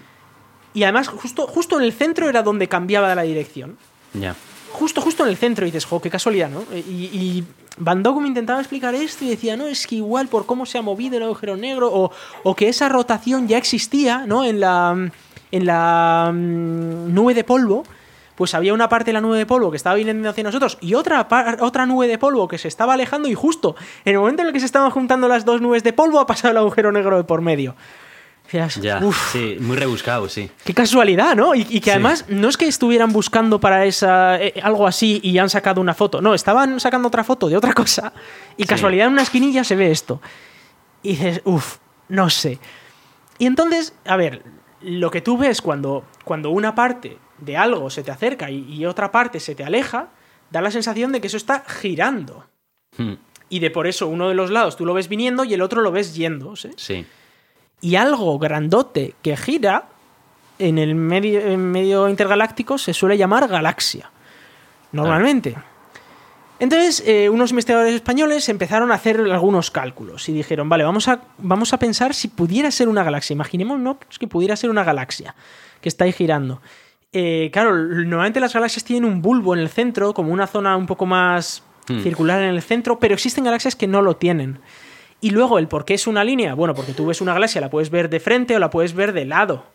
[0.72, 3.76] Y además, justo, justo en el centro era donde cambiaba la dirección.
[4.14, 4.20] Ya.
[4.20, 4.36] Yeah.
[4.72, 6.64] Justo, justo en el centro y dices, jo, qué casualidad, ¿no?
[6.74, 7.44] Y, y
[7.76, 10.82] Van Dokum intentaba explicar esto y decía, no, es que igual por cómo se ha
[10.82, 12.10] movido el agujero negro o,
[12.42, 14.42] o que esa rotación ya existía, ¿no?
[14.44, 15.10] En la,
[15.50, 17.84] en la um, nube de polvo,
[18.40, 20.94] pues había una parte de la nube de polvo que estaba viniendo hacia nosotros y
[20.94, 21.28] otra,
[21.60, 24.54] otra nube de polvo que se estaba alejando y justo en el momento en el
[24.54, 27.24] que se estaban juntando las dos nubes de polvo ha pasado el agujero negro de
[27.24, 27.76] por medio.
[28.50, 28.66] Ya,
[29.02, 30.50] uf, sí, muy rebuscado, sí.
[30.64, 31.54] Qué casualidad, ¿no?
[31.54, 31.90] Y, y que sí.
[31.90, 35.92] además no es que estuvieran buscando para esa eh, algo así y han sacado una
[35.92, 36.22] foto.
[36.22, 38.14] No, estaban sacando otra foto de otra cosa
[38.56, 38.68] y sí.
[38.68, 40.22] casualidad en una esquinilla se ve esto.
[41.02, 41.76] Y dices, uff,
[42.08, 42.58] no sé.
[43.36, 44.42] Y entonces, a ver,
[44.80, 48.86] lo que tú ves cuando, cuando una parte de algo se te acerca y, y
[48.86, 50.08] otra parte se te aleja,
[50.50, 52.46] da la sensación de que eso está girando.
[52.96, 53.14] Hmm.
[53.48, 55.80] Y de por eso uno de los lados tú lo ves viniendo y el otro
[55.82, 56.56] lo ves yendo.
[56.56, 56.70] ¿sí?
[56.76, 57.06] sí
[57.80, 59.88] y algo grandote que gira
[60.58, 64.10] en el medio, en medio intergaláctico se suele llamar galaxia.
[64.92, 65.54] Normalmente.
[65.56, 65.64] Ah.
[66.58, 71.22] Entonces, eh, unos investigadores españoles empezaron a hacer algunos cálculos y dijeron, vale, vamos a,
[71.38, 73.32] vamos a pensar si pudiera ser una galaxia.
[73.32, 73.98] Imaginemos ¿no?
[73.98, 75.34] que pudiera ser una galaxia
[75.80, 76.60] que está ahí girando.
[77.12, 80.86] Eh, claro, normalmente las galaxias tienen un bulbo en el centro, como una zona un
[80.86, 82.00] poco más hmm.
[82.02, 84.60] circular en el centro, pero existen galaxias que no lo tienen.
[85.20, 87.68] Y luego el por qué es una línea, bueno, porque tú ves una galaxia, la
[87.68, 89.66] puedes ver de frente o la puedes ver de lado.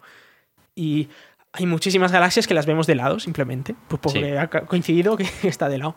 [0.74, 1.10] Y
[1.52, 5.70] hay muchísimas galaxias que las vemos de lado, simplemente, pues porque ha coincidido que está
[5.70, 5.96] de lado.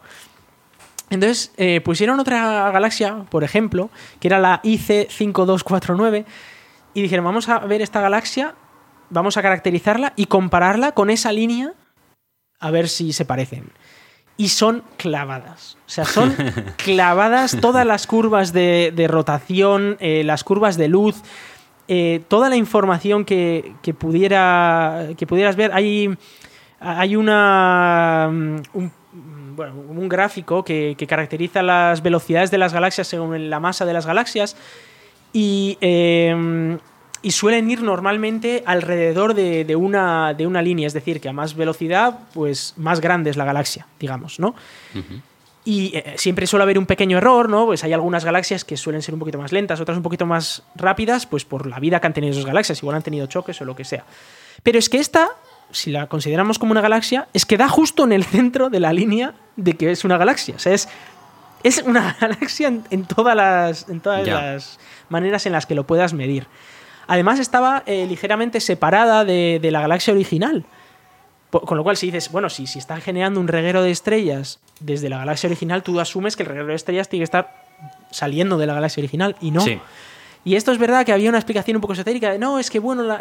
[1.11, 6.25] Entonces eh, pusieron otra galaxia, por ejemplo, que era la IC5249,
[6.95, 8.55] y dijeron, vamos a ver esta galaxia,
[9.11, 11.75] vamos a caracterizarla y compararla con esa línea,
[12.61, 13.71] a ver si se parecen.
[14.37, 15.77] Y son clavadas.
[15.87, 16.35] O sea, son
[16.77, 21.23] clavadas todas las curvas de, rotación, eh, las curvas de luz,
[21.89, 25.73] eh, toda la información que, pudiera, que pudieras ver.
[25.73, 26.17] Hay,
[26.81, 28.93] hay una, un
[29.59, 34.07] bueno, un gráfico que, caracteriza las velocidades de las galaxias según la masa de las
[34.07, 34.57] galaxias
[35.33, 36.79] y, em,
[37.23, 41.55] y suelen ir normalmente alrededor de, una, de una línea, es decir, que a más
[41.55, 44.55] velocidad, pues más grande es la galaxia, digamos, ¿no?
[45.65, 47.67] Y eh, siempre suele haber un pequeño error, ¿no?
[47.67, 50.63] Pues hay algunas galaxias que suelen ser un poquito más lentas, otras un poquito más
[50.75, 53.65] rápidas, pues por la vida que han tenido esas galaxias, igual han tenido choques o
[53.65, 54.05] lo que sea.
[54.63, 55.29] Pero es que esta
[55.71, 58.93] si la consideramos como una galaxia, es que da justo en el centro de la
[58.93, 60.57] línea de que es una galaxia.
[60.57, 60.89] O sea, es,
[61.63, 66.13] es una galaxia en, todas, las, en todas las maneras en las que lo puedas
[66.15, 66.47] medir.
[67.09, 70.65] Además, estaba eh, ligeramente separada de, la galaxia original.
[71.51, 75.09] Con lo cual, si dices, bueno, si, si está generando un reguero de estrellas desde
[75.09, 77.65] la galaxia original, tú asumes que el reguero de estrellas tiene que estar
[78.11, 79.35] saliendo de la galaxia original.
[79.41, 79.65] Y no.
[80.45, 82.79] Y esto es verdad que había una explicación un poco esotérica de no, es que
[82.79, 83.19] bueno,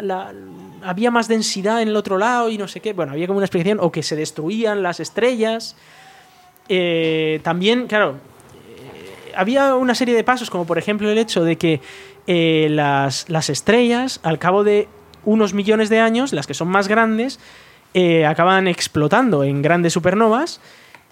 [0.82, 2.92] había más densidad en el otro lado y no sé qué.
[2.92, 5.76] Bueno, había como una explicación, o que se destruían las estrellas.
[6.68, 11.56] Eh, también, claro, eh, había una serie de pasos, como por ejemplo el hecho de
[11.56, 11.80] que
[12.28, 14.86] eh, las, las, estrellas, al cabo de
[15.24, 17.40] unos millones de años, las que son más grandes,
[18.24, 20.60] acaban explotando en grandes supernovas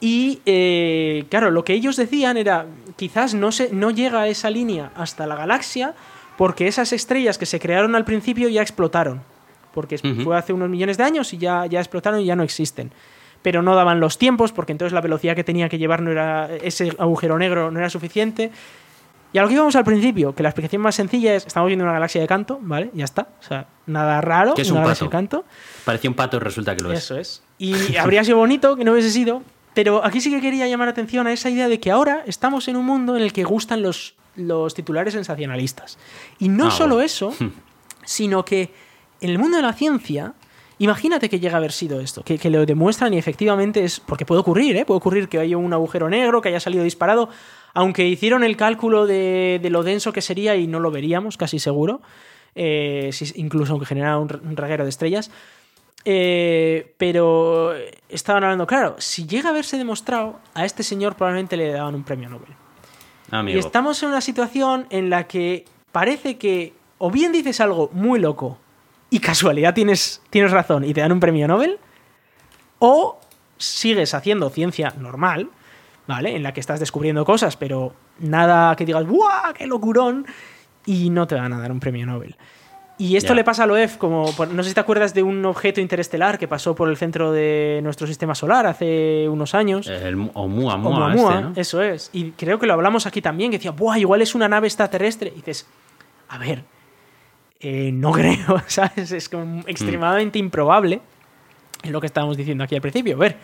[0.01, 4.51] y eh, claro, lo que ellos decían era, quizás no, se, no llega a esa
[4.51, 5.95] línea hasta la galaxia
[6.37, 9.23] porque esas estrellas que se crearon al principio ya explotaron.
[9.73, 12.93] Porque fue hace unos millones de años y ya, ya explotaron y ya no existen.
[13.43, 16.49] Pero no daban los tiempos porque entonces la velocidad que tenía que llevar no era,
[16.63, 18.51] ese agujero negro no era suficiente.
[19.33, 21.85] Y a lo que íbamos al principio, que la explicación más sencilla es, estamos viendo
[21.85, 22.91] una galaxia de canto, ¿vale?
[22.95, 23.29] Ya está.
[23.41, 24.55] O sea, nada raro.
[24.57, 25.45] es una un galaxia de canto.
[25.85, 26.99] Parecía un pato y resulta que lo es.
[27.01, 27.43] Eso es.
[27.59, 29.43] Y habría sido bonito que no hubiese sido,
[29.75, 32.77] pero aquí sí que quería llamar atención a esa idea de que ahora estamos en
[32.77, 35.99] un mundo en el que gustan los, los titulares sensacionalistas.
[36.39, 37.35] Y no ah, solo eso,
[38.05, 38.73] sino que
[39.21, 40.35] en el mundo de la ciencia,
[40.79, 44.01] imagínate que llega a haber sido esto, que, lo demuestran y efectivamente es.
[44.01, 44.85] Porque puede ocurrir, ¿eh?
[44.85, 47.29] Puede ocurrir que haya un agujero negro, que haya salido disparado.
[47.77, 52.01] Aunque hicieron el cálculo de, lo denso que sería y no lo veríamos, casi seguro.
[52.55, 55.31] Eh, incluso aunque generara un, un reguero de estrellas.
[56.09, 57.75] Eh, pero
[58.09, 62.05] estaban hablando, claro, si llega a haberse demostrado, a este señor probablemente le daban un
[62.05, 62.55] premio Nobel.
[63.53, 68.21] Y estamos en una situación en la que parece que o bien dices algo muy
[68.21, 68.59] loco
[69.11, 71.79] y casualidad tienes, tienes razón y te dan un premio Nobel,
[72.79, 73.19] o
[73.59, 75.51] sigues haciendo ciencia normal,
[76.07, 76.37] ¿vale?
[76.37, 80.27] En la que estás descubriendo cosas, pero nada que digas, ¡buah, qué locurón!
[80.85, 82.37] Y no te van a dar un premio Nobel.
[82.99, 85.83] Y esto le pasa a Loef, como no sé si te acuerdas de un objeto
[85.83, 89.87] interestelar que pasó por el centro de nuestro sistema solar hace unos años.
[89.87, 92.09] El Oumuamua, este, eso es.
[92.15, 93.99] Y creo que lo hablamos aquí también, que decía, ¡buah!
[93.99, 95.31] Igual es una nave extraterrestre.
[95.31, 95.67] Y dices,
[96.29, 96.65] a ver,
[97.61, 99.13] eh, no creo, ¿sabes?
[99.13, 101.03] Es como extremadamente improbable.
[101.83, 103.17] Es lo que estábamos diciendo aquí al principio.
[103.17, 103.37] A ver,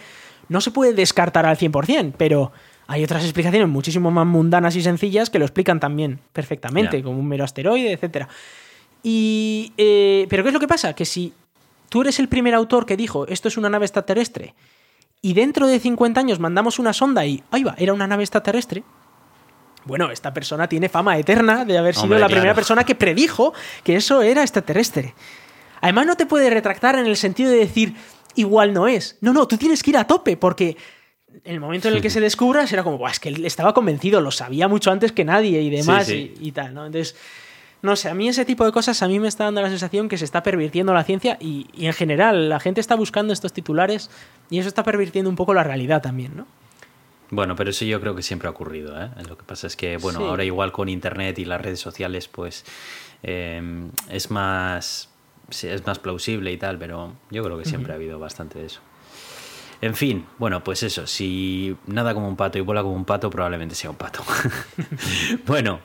[0.52, 2.52] no se puede descartar al 100%, pero
[2.86, 7.26] hay otras explicaciones muchísimo más mundanas y sencillas que lo explican también perfectamente, como un
[7.26, 8.28] mero asteroide, etcétera.
[9.02, 10.94] Y, eh, Pero ¿qué es lo que pasa?
[10.94, 11.32] Que si
[11.88, 14.54] tú eres el primer autor que dijo esto es una nave extraterrestre
[15.20, 18.84] y dentro de 50 años mandamos una sonda y, ahí va, era una nave extraterrestre,
[19.84, 23.96] bueno, esta persona tiene fama eterna de haber sido la primera persona que predijo que
[23.96, 25.14] eso era extraterrestre.
[25.80, 27.94] Además, no te puede retractar en el sentido de decir,
[28.34, 29.18] igual no es.
[29.20, 30.76] No, no, tú tienes que ir a tope, porque
[31.44, 34.20] en el momento en el que se descubra será como, es que él estaba convencido,
[34.20, 36.86] lo sabía mucho antes que nadie y demás Y, y, tal, ¿no?
[36.86, 37.16] Entonces,
[37.82, 40.08] no sé, a mí ese tipo de cosas a mí me está dando la sensación
[40.08, 44.08] que se está pervirtiendo la ciencia y, en general la gente está buscando estos titulares
[44.50, 46.46] y eso está pervirtiendo un poco la realidad también, ¿no?
[47.30, 49.00] Bueno, pero eso yo creo que siempre ha ocurrido.
[49.02, 49.08] ¿eh?
[49.26, 52.64] Lo que pasa es que, bueno, ahora igual con Internet y las redes sociales, pues
[53.22, 55.08] em, es más
[55.52, 58.80] es más plausible y tal, pero yo creo que siempre ha habido bastante de eso.
[59.82, 63.28] En fin, bueno, pues eso, si nada como un pato y vuela como un pato,
[63.30, 64.22] probablemente sea un pato.
[65.46, 65.80] bueno,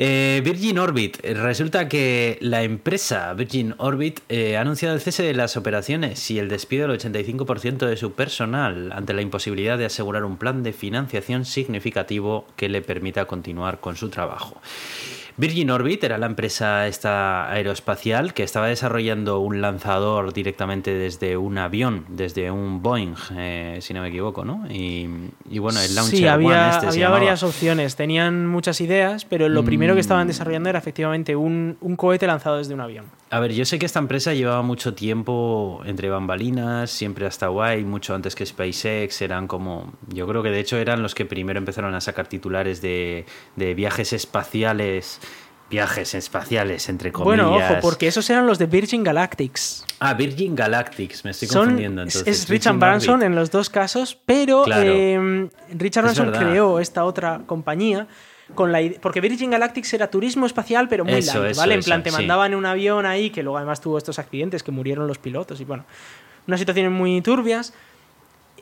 [0.00, 1.24] eh, Virgin Orbit.
[1.24, 6.40] Resulta que la empresa Virgin Orbit eh, ha anunciado el cese de las operaciones y
[6.40, 10.72] el despido del 85% de su personal ante la imposibilidad de asegurar un plan de
[10.72, 14.60] financiación significativo que le permita continuar con su trabajo.
[15.38, 21.58] Virgin Orbit era la empresa esta aeroespacial que estaba desarrollando un lanzador directamente desde un
[21.58, 24.64] avión, desde un Boeing, eh, si no me equivoco, ¿no?
[24.70, 25.08] Y,
[25.58, 27.96] bueno, el Launcher sí, había, One este había varias opciones.
[27.96, 30.28] Tenían muchas ideas, pero lo primero que estaban mm.
[30.28, 33.04] desarrollando era efectivamente un, un cohete lanzado desde un avión.
[33.28, 37.82] A ver, yo sé que esta empresa llevaba mucho tiempo entre bambalinas, siempre hasta guay,
[37.82, 41.58] mucho antes que SpaceX, eran como, yo creo que de hecho eran los que primero
[41.58, 43.26] empezaron a sacar titulares de,
[43.56, 45.20] viajes espaciales
[45.70, 47.46] viajes espaciales, entre comillas.
[47.46, 49.84] Bueno, ojo, porque esos eran los de Virgin Galactics.
[49.98, 52.26] Ah, Virgin Galactics, me estoy confundiendo entonces.
[52.26, 58.06] Es Richard Branson en los dos casos, pero eh, Richard Branson creó esta otra compañía
[58.54, 61.74] con la porque Virgin Galactic era turismo espacial pero muy light, ¿vale?
[61.74, 64.70] En plan te mandaban en un avión ahí que luego además tuvo estos accidentes que
[64.70, 65.84] murieron los pilotos y bueno,
[66.46, 67.74] unas situaciones muy turbias.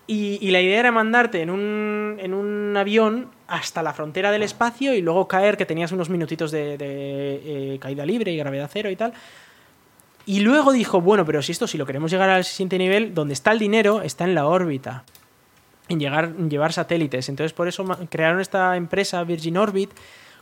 [0.06, 4.94] Y, la idea era mandarte en un, en un, avión hasta la frontera del espacio
[4.94, 8.96] y luego caer, que tenías unos minutitos de, eh, caída libre y gravedad cero y
[8.96, 9.12] tal.
[10.26, 13.34] Y luego dijo, bueno, pero si esto, si lo queremos llegar al siguiente nivel, donde
[13.34, 15.04] está el dinero, está en la órbita
[15.88, 17.28] en llegar, llevar satélites.
[17.28, 19.90] Entonces por eso crearon esta empresa Virgin Orbit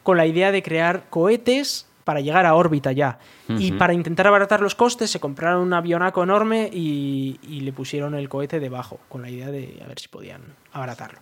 [0.03, 3.19] con la idea de crear cohetes para llegar a órbita ya.
[3.49, 8.15] Y para intentar abaratar los costes se compraron un avionaco enorme y, y, le pusieron
[8.15, 10.43] el cohete debajo, con la idea de a ver si podían
[10.73, 11.21] abaratarlo.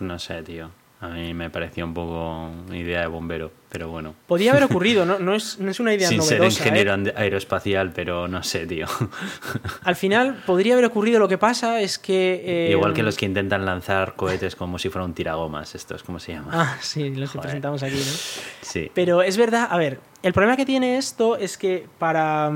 [0.00, 0.70] no sé, tío.
[1.02, 4.14] A mí me parecía un poco idea de bombero, pero bueno.
[4.26, 6.50] Podía haber ocurrido, no, no, es, no es una idea Sin novedosa.
[6.50, 8.86] ser ingeniero aeroespacial, pero no sé, tío.
[9.84, 12.42] Al final podría haber ocurrido, lo que pasa es que...
[12.44, 16.02] Eh, Igual que los que intentan lanzar cohetes como si fuera un tiragomas, esto es
[16.02, 16.50] como se llama.
[16.52, 18.02] Ah, sí, los que presentamos aquí, ¿no?
[18.60, 18.90] Sí.
[18.92, 22.52] Pero es verdad, a ver, el problema que tiene esto es que para,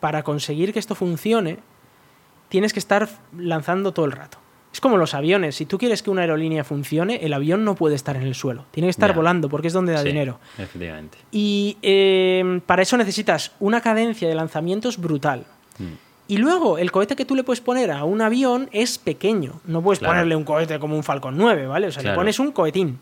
[0.00, 1.58] para conseguir que esto funcione,
[2.50, 4.38] tienes que estar lanzando todo el rato.
[4.78, 5.56] Es como los aviones.
[5.56, 8.64] Si tú quieres que una aerolínea funcione, el avión no puede estar en el suelo.
[8.70, 10.38] Tiene que estar volando porque es donde da dinero.
[10.56, 11.18] Efectivamente.
[11.32, 15.46] Y eh, para eso necesitas una cadencia de lanzamientos brutal.
[15.80, 15.94] Mm.
[16.28, 19.60] Y luego, el cohete que tú le puedes poner a un avión es pequeño.
[19.64, 21.88] No puedes ponerle un cohete como un Falcon 9, ¿vale?
[21.88, 23.00] O sea, le pones un cohetín.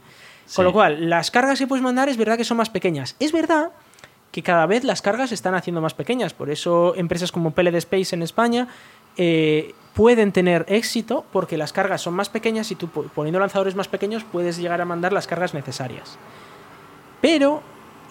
[0.54, 3.16] Con lo cual, las cargas que puedes mandar es verdad que son más pequeñas.
[3.20, 3.72] Es verdad
[4.32, 6.32] que cada vez las cargas se están haciendo más pequeñas.
[6.32, 8.66] Por eso, empresas como Pellet Space en España
[9.18, 13.88] eh, pueden tener éxito porque las cargas son más pequeñas y tú poniendo lanzadores más
[13.88, 16.18] pequeños puedes llegar a mandar las cargas necesarias.
[17.22, 17.62] Pero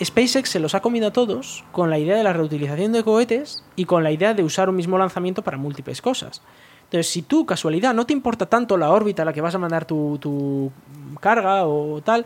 [0.04, 3.64] SpaceX se los ha comido a todos con la idea de la reutilización de cohetes
[3.76, 6.42] y con la idea de usar un mismo lanzamiento para múltiples cosas.
[6.86, 9.60] Entonces, si tú, casualidad, no te importa tanto la órbita a la que vas a
[9.60, 10.72] mandar tu, tu
[11.20, 12.26] carga o tal,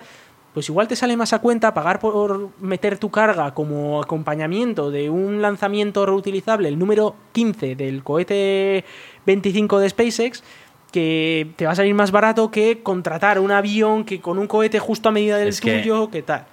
[0.53, 5.09] pues igual te sale más a cuenta pagar por meter tu carga como acompañamiento de
[5.09, 8.83] un lanzamiento reutilizable, el número 15 del cohete
[9.25, 10.43] 25 de SpaceX,
[10.91, 14.79] que te va a salir más barato que contratar un avión que con un cohete
[14.79, 16.45] justo a medida del tuyo, ¿qué tal?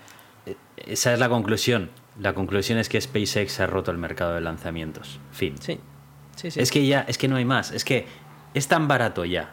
[0.77, 1.91] Esa es la conclusión.
[2.19, 5.21] La conclusión es que SpaceX ha roto el mercado de lanzamientos.
[5.33, 5.55] Fin.
[5.61, 5.79] Sí.
[6.37, 6.61] sí, sí.
[6.61, 7.73] Es que ya, es que no hay más.
[7.73, 8.07] Es que
[8.55, 9.53] es tan barato ya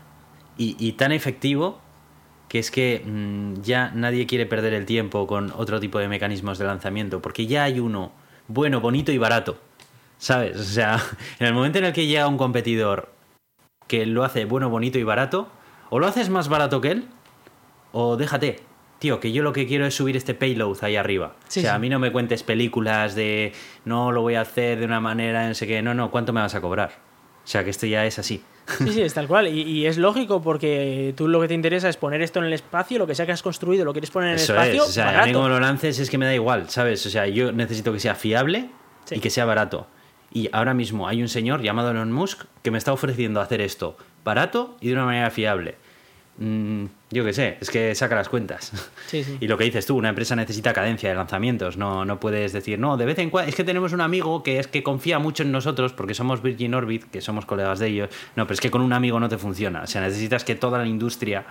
[0.56, 1.82] y tan efectivo
[2.54, 6.60] que es que mm, ya nadie quiere perder el tiempo con otro tipo de mecanismos
[6.60, 8.12] de lanzamiento, porque ya hay uno
[8.48, 9.58] bueno, bonito y barato.
[10.18, 10.58] ¿Sabes?
[10.58, 11.00] O sea,
[11.40, 13.12] en el momento en el que llega un competidor
[13.88, 15.50] que lo hace bueno, bonito y barato,
[15.90, 17.08] o lo haces más barato que él,
[17.92, 18.62] o déjate,
[19.00, 21.36] tío, que yo lo que quiero es subir este payload ahí arriba.
[21.46, 23.54] o sea, a mí no me cuentes películas de
[23.86, 26.42] no lo voy a hacer de una manera, no sé qué, no, no, ¿cuánto me
[26.42, 26.92] vas a cobrar?
[27.44, 28.42] O sea, que esto ya es así.
[28.78, 29.48] Sí, sí, es tal cual.
[29.50, 32.98] Y, es lógico porque tú lo que te interesa es poner esto en el espacio,
[32.98, 34.84] lo que sea que has construido, lo quieres poner en el espacio.
[34.84, 34.90] Es.
[34.90, 37.06] O sea, a mí como lo lances es que me da igual, ¿sabes?
[37.06, 38.70] O sea, yo necesito que sea fiable
[39.12, 39.88] y que sea barato.
[40.34, 43.96] Y ahora mismo hay un señor llamado Elon Musk que me está ofreciendo hacer esto
[44.24, 45.76] barato y de una manera fiable.
[46.40, 48.72] Mm, yo qué sé, es que saca las cuentas.
[49.40, 51.78] Y lo que dices tú, una empresa necesita cadencia de lanzamientos.
[51.78, 53.48] No, no puedes decir, no, de vez en cuando.
[53.50, 56.74] Es que tenemos un amigo que es que confía mucho en nosotros porque somos Virgin
[56.74, 58.10] Orbit, que somos colegas de ellos.
[58.36, 59.84] No, pero es que con un amigo no te funciona.
[59.84, 61.46] O sea, necesitas que toda la industria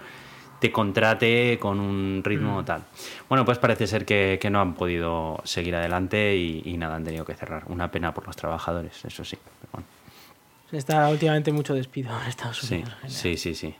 [0.63, 2.65] te contrate con un ritmo mm.
[2.65, 2.85] tal.
[3.29, 7.35] Bueno, pues parece ser que, no han podido seguir adelante y, nada, han tenido que
[7.35, 7.65] cerrar.
[7.67, 9.37] Una pena por los trabajadores, eso sí.
[10.71, 12.95] Está últimamente mucho despido en Estados Unidos.
[13.09, 13.75] Sí, sí, sí.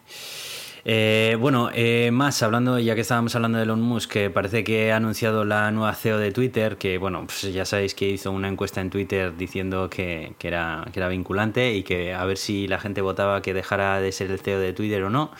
[0.85, 4.91] Eh, bueno, eh, más hablando, ya que estábamos hablando de Elon Musk, que parece que
[4.91, 8.49] ha anunciado la nueva CEO de Twitter, que bueno, pues ya sabéis que hizo una
[8.49, 12.81] encuesta en Twitter diciendo que, era, que era vinculante y que a ver si la
[12.81, 15.31] gente votaba que dejara de ser el CEO de Twitter o no.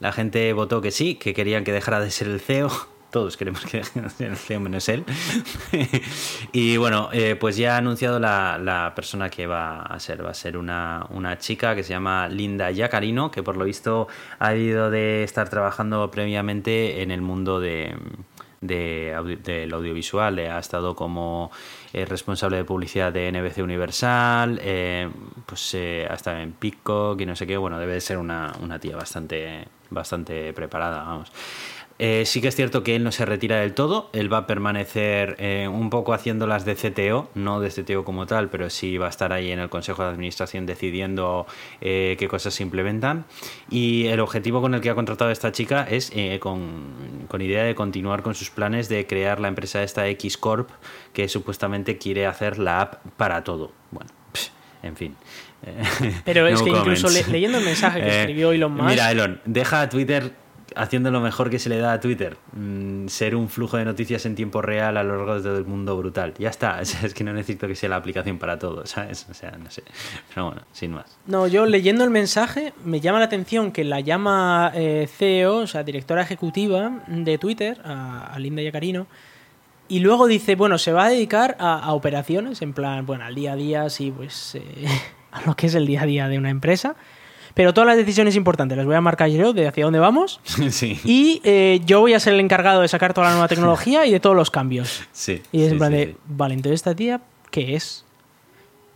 [0.00, 2.70] La gente votó que sí, que querían que dejara de ser el CEO
[3.10, 3.82] todos queremos que
[4.18, 5.04] el CEO menos él.
[6.52, 10.22] y bueno, eh, pues ya ha anunciado la, persona que va a ser.
[10.22, 14.54] Va a ser una, chica que se llama Linda Yacarino, que por lo visto ha
[14.54, 17.96] ido de estar trabajando previamente en el mundo de,
[18.60, 21.50] del audiovisual, ha estado como
[22.04, 24.60] responsable de publicidad de NBC Universal,
[25.46, 28.78] pues ha estado en Peacock y no sé qué, bueno, debe de ser una, una
[28.78, 31.32] tía bastante, bastante preparada, vamos.
[31.98, 34.46] Eh, sí que es cierto que él no se retira del todo, él va a
[34.46, 38.98] permanecer eh, un poco haciendo las de CTO, no de CTO como tal, pero sí
[38.98, 41.46] va a estar ahí en el Consejo de Administración decidiendo
[41.80, 43.24] eh, qué cosas se implementan.
[43.70, 47.64] Y el objetivo con el que ha contratado a esta chica es con, con, idea
[47.64, 50.68] de continuar con sus planes de crear la empresa esta X Corp,
[51.14, 53.72] que supuestamente quiere hacer la app para todo.
[53.90, 54.10] Bueno,
[54.82, 55.16] en fin.
[56.24, 58.90] Pero es que incluso leyendo el mensaje que escribió Elon Musk...
[58.90, 60.32] Mira, Elon, deja Twitter
[60.74, 64.26] haciendo lo mejor que se le da a Twitter, mm, ser un flujo de noticias
[64.26, 66.34] en tiempo real a lo largo de todo el mundo brutal.
[66.38, 69.26] Ya está, es que no necesito que sea la aplicación para todo, ¿sabes?
[69.30, 69.82] O sea, no sé.
[70.34, 71.18] Pero bueno, sin más.
[71.26, 75.66] No, yo leyendo el mensaje me llama la atención que la llama eh, CEO, o
[75.66, 79.06] sea, directora ejecutiva de Twitter, a, Linda Yacarino,
[79.88, 83.52] y luego dice, bueno, se va a dedicar a, operaciones, en plan, bueno, al día
[83.52, 84.86] a día, sí, pues eh,
[85.32, 86.96] a lo que es el día a día de una empresa
[87.56, 90.40] pero todas las decisiones importantes las voy a marcar yo de hacia dónde vamos.
[90.70, 91.00] Sí.
[91.04, 94.12] Y eh, yo voy a ser el encargado de sacar toda la nueva tecnología y
[94.12, 95.04] de todos los cambios.
[95.12, 95.42] Sí.
[95.52, 98.04] Y es en plan de, vale, entonces esta tía, ¿qué es?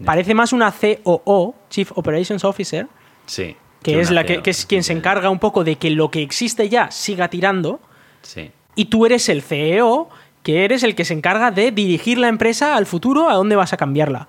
[0.04, 2.86] Parece más una COO, Chief Operations Officer.
[3.24, 3.56] Sí.
[3.82, 6.68] Que, es, la que, es quien se encarga un poco de que lo que existe
[6.68, 7.80] ya siga tirando.
[8.20, 8.50] Sí.
[8.74, 10.10] Y tú eres el CEO,
[10.42, 13.72] que eres el que se encarga de dirigir la empresa al futuro, a dónde vas
[13.72, 14.28] a cambiarla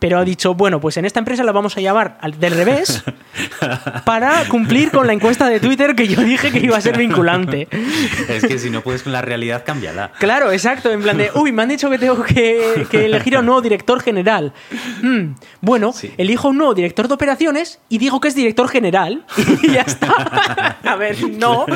[0.00, 3.04] pero ha dicho, bueno, pues en esta empresa la vamos a llamar del revés
[4.04, 7.68] para cumplir con la encuesta de Twitter que yo dije que iba a ser vinculante.
[8.28, 10.12] Es que si no puedes con la realidad, cámbiala.
[10.18, 13.46] Claro, exacto, en plan de, uy, me han dicho que tengo que, elegir a un
[13.46, 14.52] nuevo director general.
[15.02, 19.24] Hmm, bueno, elijo un nuevo director de operaciones y digo que es director general
[19.62, 20.78] y ya está.
[20.82, 21.66] A ver, no,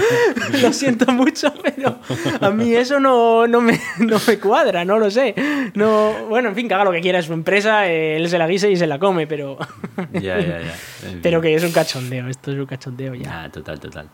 [0.63, 1.99] lo siento mucho, pero
[2.41, 5.35] a mí eso no, me, me cuadra, no lo sé.
[5.75, 7.87] No, bueno, en fin, que haga lo que quiera, es su empresa.
[7.87, 9.59] Eh, él se la guisa y se la come, pero.
[10.13, 10.75] ya, ya, ya.
[11.23, 13.45] pero que es un cachondeo, esto es un cachondeo ya.
[13.45, 14.09] Ah, total, total.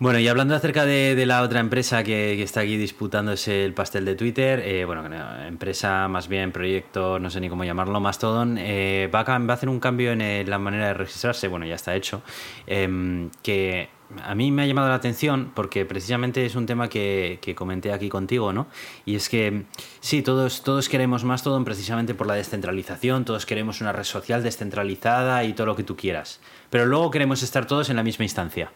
[0.00, 4.14] Bueno, y hablando acerca de, la otra empresa que, está aquí disputándose el pastel de
[4.14, 5.04] Twitter, eh, bueno,
[5.46, 9.52] empresa más bien, proyecto, no sé ni cómo llamarlo, Mastodon, eh, va, a, va, a,
[9.52, 12.22] hacer un cambio en la manera de registrarse, bueno, ya está hecho,
[12.66, 13.90] em, que
[14.22, 18.08] a mí me ha llamado la atención porque precisamente es un tema que, comenté aquí
[18.08, 18.66] contigo, ¿no?
[19.04, 19.64] Y es que
[20.00, 25.44] sí, todos, todos queremos Mastodon precisamente por la descentralización, todos queremos una red social descentralizada
[25.44, 26.40] y todo lo que tú quieras,
[26.70, 28.72] pero luego queremos estar todos en la misma instancia.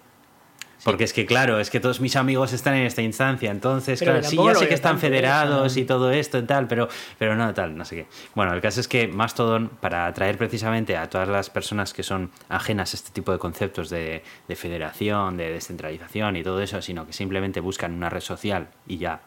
[0.84, 4.22] Porque es que, claro, es que todos mis amigos están en esta instancia, entonces, claro,
[4.22, 7.74] sí, ya sé que están federados y todo esto y tal, pero, pero no, tal,
[7.74, 8.06] no sé qué.
[8.34, 12.30] Bueno, el caso es que Mastodon, para atraer precisamente a todas las personas que son
[12.50, 14.22] ajenas a este tipo de conceptos de,
[14.54, 19.22] federación, de descentralización y todo eso, sino que simplemente buscan una red social y ya,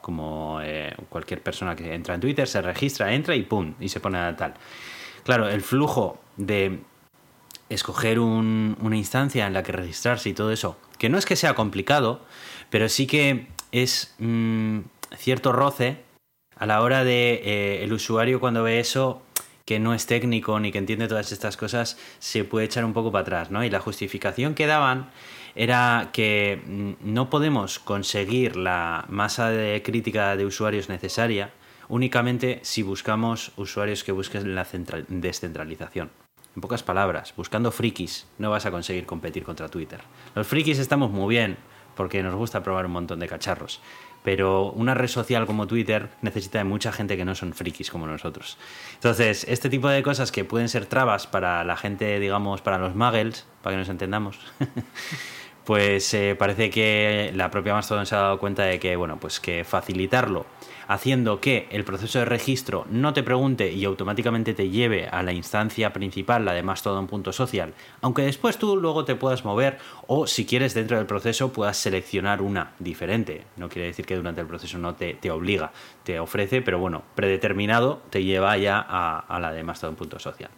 [0.00, 4.00] como eh, cualquier persona que entra en Twitter, se registra, entra y pum, y se
[4.00, 4.54] pone a tal.
[5.22, 6.80] Claro, el flujo de
[7.68, 11.54] escoger una instancia en la que registrarse y todo eso que no es que sea
[11.54, 12.20] complicado,
[12.70, 14.80] pero sí que es mm,
[15.16, 16.04] cierto roce
[16.56, 19.22] a la hora de eh, el usuario cuando ve eso
[19.64, 23.10] que no es técnico ni que entiende todas estas cosas, se puede echar un poco
[23.10, 23.64] para atrás, ¿no?
[23.64, 25.10] Y la justificación que daban
[25.56, 31.50] era que mm, no podemos conseguir la masa de crítica de usuarios necesaria
[31.88, 34.66] únicamente si buscamos usuarios que busquen la
[35.08, 36.10] descentralización.
[36.56, 40.00] En pocas palabras, buscando frikis no vas a conseguir competir contra Twitter.
[40.34, 41.58] Los frikis estamos muy bien
[41.94, 43.82] porque nos gusta probar un montón de cacharros,
[44.24, 48.06] pero una red social como Twitter necesita de mucha gente que no son frikis como
[48.06, 48.56] nosotros.
[48.94, 52.94] Entonces, este tipo de cosas que pueden ser trabas para la gente, digamos, para los
[52.94, 54.38] muggles, para que nos entendamos,
[55.66, 59.40] pues eh, parece que la propia Mastodon se ha dado cuenta de que, bueno, pues
[59.40, 60.46] que facilitarlo
[60.88, 65.32] haciendo que el proceso de registro no te pregunte y automáticamente te lleve a la
[65.32, 70.74] instancia principal, la de Mastodon.social, aunque después tú luego te puedas mover o si quieres
[70.74, 73.44] dentro del proceso puedas seleccionar una diferente.
[73.56, 75.72] No quiere decir que durante el proceso no te, te obliga,
[76.04, 80.50] te ofrece, pero bueno, predeterminado te lleva ya a, a la de Mastodon.social.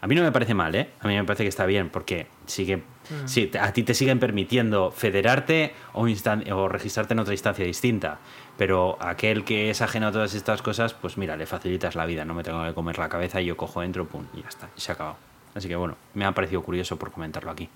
[0.00, 0.90] A mí no me parece mal, ¿eh?
[1.00, 3.56] A mí me parece que está bien, porque sigue, mm.
[3.60, 8.18] a ti te siguen permitiendo federarte o, o registrarte en otra instancia distinta.
[8.56, 12.24] Pero aquel que es ajeno a todas estas cosas, pues mira, le facilitas la vida,
[12.24, 14.80] no me tengo que comer la cabeza yo cojo, entro, pum, y ya está, y
[14.80, 15.16] se ha acabado.
[15.54, 17.68] Así que bueno, me ha parecido curioso por comentarlo aquí.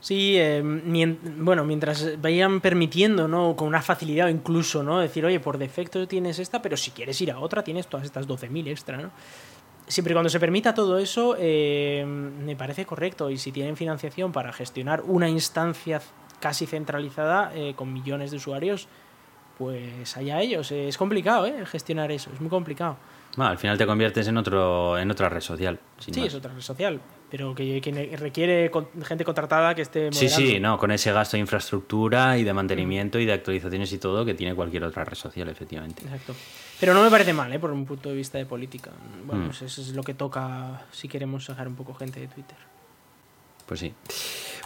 [0.00, 3.54] Sí, eh, bueno, mientras vayan permitiendo, ¿no?
[3.54, 4.98] Con una facilidad o incluso, ¿no?
[4.98, 8.26] Decir, oye, por defecto tienes esta, pero si quieres ir a otra, tienes todas estas
[8.26, 9.10] 12.000 extra, ¿no?
[9.86, 13.28] Siempre y cuando se permita todo eso, eh, me parece correcto.
[13.28, 16.00] Y si tienen financiación para gestionar una instancia
[16.38, 18.88] casi centralizada eh, con millones de usuarios,
[19.60, 20.72] pues allá ellos.
[20.72, 21.66] Es complicado, ¿eh?
[21.66, 22.96] Gestionar eso, es muy complicado.
[23.36, 25.78] al final te conviertes en otro en otra red social.
[25.98, 26.98] Sí, es otra red social,
[27.30, 28.70] pero que, requiere
[29.04, 33.18] gente contratada que esté Sí, sí, no, con ese gasto de infraestructura y de mantenimiento
[33.18, 36.04] y de actualizaciones y todo que tiene cualquier otra red social, efectivamente.
[36.04, 36.34] Exacto.
[36.80, 37.58] Pero no me parece mal, ¿eh?
[37.58, 38.92] por un punto de vista de política.
[39.26, 39.46] Bueno, mm.
[39.48, 42.56] pues eso es lo que toca si queremos sacar un poco gente de Twitter.
[43.66, 43.92] Pues sí.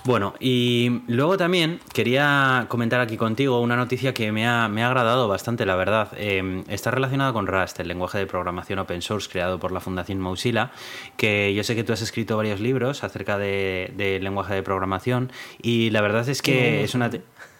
[0.06, 4.88] Bueno, y luego también quería comentar aquí contigo una noticia que me ha, me ha
[4.88, 6.08] agradado bastante, la verdad.
[6.18, 10.20] Em, está relacionada con Rust, el lenguaje de programación open source creado por la Fundación
[10.20, 10.72] Mozilla,
[11.16, 15.32] que yo sé que tú has escrito varios libros acerca del de lenguaje de programación
[15.62, 17.10] y la verdad es que es una...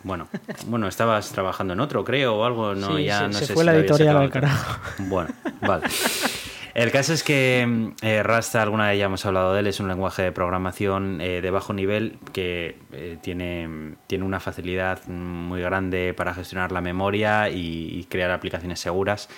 [0.03, 0.28] Bueno,
[0.66, 3.74] bueno, estabas trabajando en otro, creo, o algo, no, ya se, no se fue la
[3.74, 4.78] editorial al carajo.
[4.99, 5.30] Bueno,
[5.62, 5.86] vale.
[6.74, 9.86] El caso es que eh, Rust, alguna vez ya hemos hablado de él, es un
[9.86, 16.14] lenguaje de programación eh, de bajo nivel que eh, tiene, tiene una facilidad muy grande
[16.14, 19.28] para gestionar la memoria y, crear aplicaciones seguras.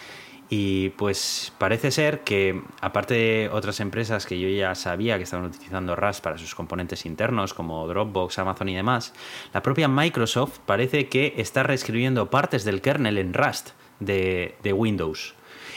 [0.49, 5.45] Y pues parece ser que, aparte de otras empresas que yo ya sabía que estaban
[5.45, 9.13] utilizando Rust para sus componentes internos, como Dropbox, Amazon y demás,
[9.53, 13.71] la propia Microsoft parece que está reescribiendo partes del kernel en Rust
[14.01, 15.36] de Windows.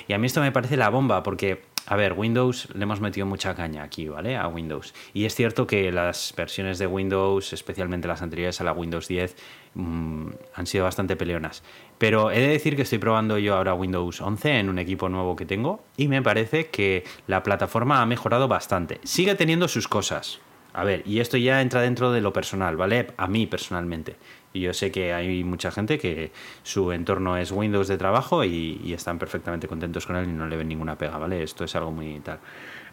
[0.10, 3.28] Y a mí esto me parece la bomba porque, a ver, Windows le hemos metido
[3.28, 4.38] mucha caña aquí, ¿vale?
[4.38, 4.96] A Windows.
[5.14, 9.36] Y es cierto que las versiones de Windows, especialmente las anteriores a la Windows 10,
[9.76, 11.62] mm, han sido bastante peleonas.
[12.00, 15.36] Pero he de decir que estoy probando yo ahora Windows 11 en un equipo nuevo
[15.36, 19.00] que tengo y me parece que la plataforma ha mejorado bastante.
[19.04, 20.40] Sigue teniendo sus cosas.
[20.74, 23.08] A ver, y esto ya entra dentro de lo personal, ¿vale?
[23.18, 24.16] A mí personalmente.
[24.52, 26.32] Y yo sé que hay mucha gente que
[26.64, 30.58] su entorno es Windows de trabajo y, están perfectamente contentos con él y no le
[30.58, 31.44] ven ninguna pega, ¿vale?
[31.44, 32.40] Esto es algo muy tal.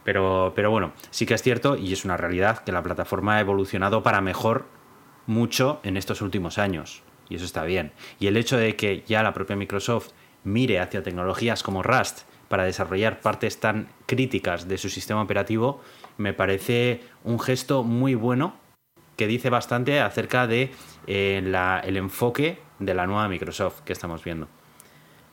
[0.04, 3.40] Pero, pero bueno, sí que es cierto y es una realidad que la plataforma ha
[3.40, 4.66] evolucionado para mejor
[5.26, 7.02] mucho en estos últimos años.
[7.28, 7.92] Y eso está bien.
[8.20, 10.10] Y el hecho de que ya la propia Microsoft
[10.44, 15.80] mire hacia tecnologías como Rust para desarrollar partes tan críticas de su sistema operativo
[16.18, 18.54] me parece un gesto muy bueno
[19.16, 20.70] que dice bastante acerca de
[21.06, 21.42] eh,
[21.84, 24.48] el enfoque de la nueva Microsoft que estamos viendo.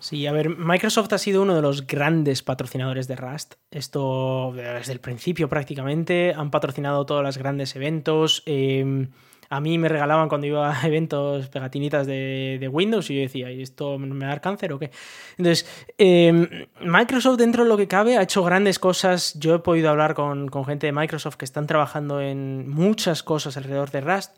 [0.04, 3.54] Sí, a ver, Microsoft ha sido uno de los grandes patrocinadores de Rust.
[3.72, 6.34] Esto desde el principio prácticamente.
[6.36, 8.44] Han patrocinado todos los grandes eventos.
[8.46, 9.08] Em,
[9.50, 13.62] a mí me regalaban cuando iba a eventos pegatinitas de, Windows y yo decía, ¿y
[13.62, 14.92] esto me da cáncer o qué?
[15.38, 15.66] Entonces,
[15.98, 16.50] em,
[16.82, 19.40] Microsoft dentro de lo que cabe ha hecho grandes cosas.
[19.40, 23.90] Yo he podido hablar con, gente de Microsoft que están trabajando en muchas cosas alrededor
[23.92, 24.36] de Rust.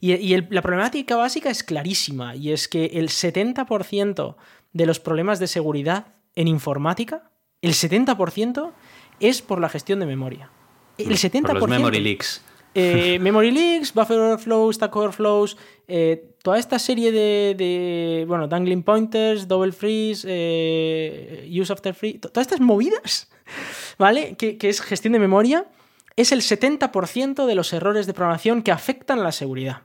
[0.00, 4.36] Y, la problemática básica es clarísima y es que el 70%
[4.72, 7.30] de los problemas de seguridad en informática,
[7.62, 8.72] el 70%
[9.20, 10.50] es por la gestión de memoria.
[10.96, 11.42] El 70%.
[11.42, 12.42] Por los memory leaks.
[12.74, 15.56] Eh, memory leaks, buffer overflows, stack overflows,
[15.88, 22.46] eh, toda esta serie de, bueno, dangling pointers, double freeze, eh, use after free, todas
[22.46, 23.28] estas movidas,
[23.98, 24.36] ¿vale?
[24.36, 25.66] Que, es gestión de memoria,
[26.16, 29.82] es el 70% de los errores de programación que afectan la seguridad.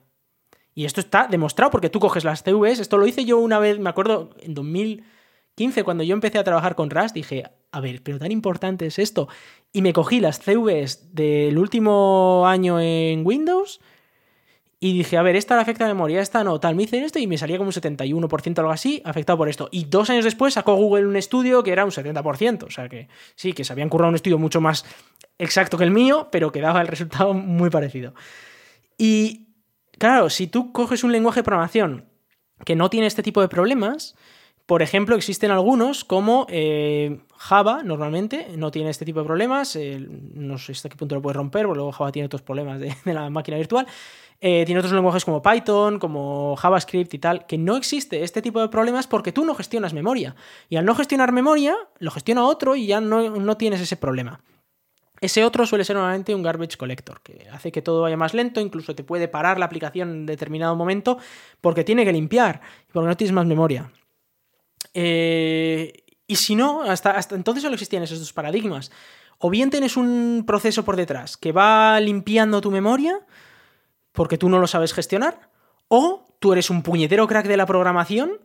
[0.75, 3.79] Y esto está demostrado porque tú coges las CVs, esto lo hice yo una vez,
[3.79, 8.19] me acuerdo, en 2015, cuando yo empecé a trabajar con Rust, dije, a ver, pero
[8.19, 9.27] tan importante es esto.
[9.71, 13.79] Y me cogí las CVs del último año en Windows
[14.83, 17.25] y dije, a ver, esta afecta a memoria, esta no, tal, me hice esto y
[17.25, 19.69] me salía como un 71% algo así, afectado por esto.
[19.71, 22.63] Y dos años después sacó Google un estudio que era un 70%.
[22.63, 24.83] O sea que sí, que se habían currado un estudio mucho más
[25.37, 28.13] exacto que el mío, pero que daba el resultado muy parecido.
[28.97, 29.52] Y
[29.97, 32.09] claro, si tú coges un lenguaje de programación
[32.65, 34.15] que no tiene este tipo de problemas,
[34.65, 39.77] por ejemplo, existen algunos como eh, Java, normalmente, no tiene este tipo de problemas.
[39.77, 42.95] no sé hasta qué punto lo puedes romper, porque luego Java tiene otros problemas de,
[43.05, 43.85] la máquina virtual.
[44.39, 48.61] Eh, tiene otros lenguajes como Python, como JavaScript y tal, que no existe este tipo
[48.61, 50.35] de problemas porque tú no gestionas memoria.
[50.69, 54.41] Y al no gestionar memoria, lo gestiona otro y ya no, no tienes ese problema.
[55.23, 58.59] Ese otro suele ser normalmente un garbage collector, que hace que todo vaya más lento,
[58.59, 61.17] incluso te puede parar la aplicación en determinado momento
[61.61, 62.59] porque tiene que limpiar
[62.89, 63.89] y porque no tienes más memoria.
[64.93, 68.91] Eh, y si no, hasta, hasta entonces solo existían esos dos paradigmas.
[69.37, 73.21] O bien tienes un proceso por detrás que va limpiando tu memoria
[74.11, 75.51] porque tú no lo sabes gestionar,
[75.87, 78.41] o tú eres un puñetero crack de la programación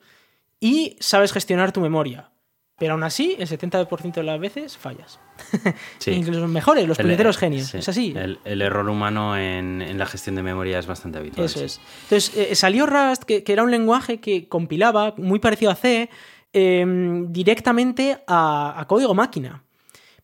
[0.61, 2.31] y sabes gestionar tu memoria.
[2.79, 5.21] Pero aún así, el 70% de las veces fallas.
[5.99, 6.13] Sí.
[6.13, 7.75] Incluso los mejores, los puñeteros genios.
[7.75, 8.15] Es así.
[8.17, 11.47] El, error humano en, la gestión de memoria es bastante habitual.
[11.47, 11.81] Eso es.
[12.05, 16.09] Entonces, eh, salió Rust, que, era un lenguaje que compilaba, muy parecido a C,
[16.53, 19.65] Em, directamente a, código máquina.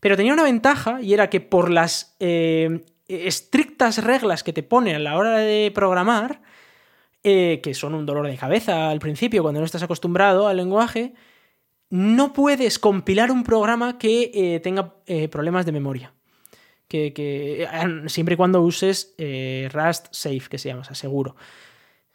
[0.00, 4.94] Pero tenía una ventaja y era que por las em, estrictas reglas que te pone
[4.94, 6.40] a la hora de programar,
[7.22, 11.14] eh, que son un dolor de cabeza al principio cuando no estás acostumbrado al lenguaje,
[11.94, 16.12] no puedes compilar un programa que eh, tenga eh, problemas de memoria.
[16.88, 17.68] Que,
[18.06, 19.14] siempre y cuando uses
[19.72, 21.34] Rust Safe, que se llama, o sea, seguro.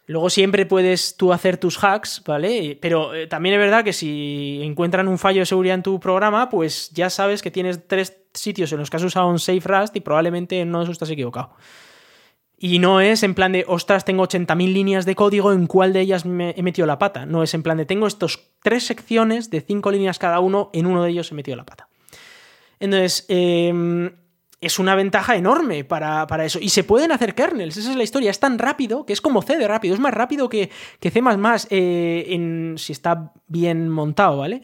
[0.06, 2.78] Luego siempre puedes tú hacer tus hacks, ¿vale?
[2.80, 6.90] Pero también es verdad que si encuentran un fallo de seguridad en tu programa, pues
[6.90, 10.00] ya sabes que tienes tres sitios en los que has usado un Safe Rust y
[10.00, 11.54] probablemente no estás equivocado.
[12.62, 16.02] Y no es en plan de, ostras, tengo 80.000 líneas de código, ¿en cuál de
[16.02, 17.24] ellas he metido la pata?
[17.24, 20.84] No, es en plan de, tengo estos tres secciones de cinco líneas cada uno, en
[20.84, 21.88] uno de ellos he metido la pata.
[22.78, 24.10] Entonces, em,
[24.60, 26.58] es una ventaja enorme para, eso.
[26.60, 28.30] Y se pueden hacer kernels, esa es la historia.
[28.30, 30.68] Es tan rápido que es como C de rápido, es más rápido que,
[31.00, 31.22] que C
[31.70, 34.60] eh, si está bien montado, ¿vale?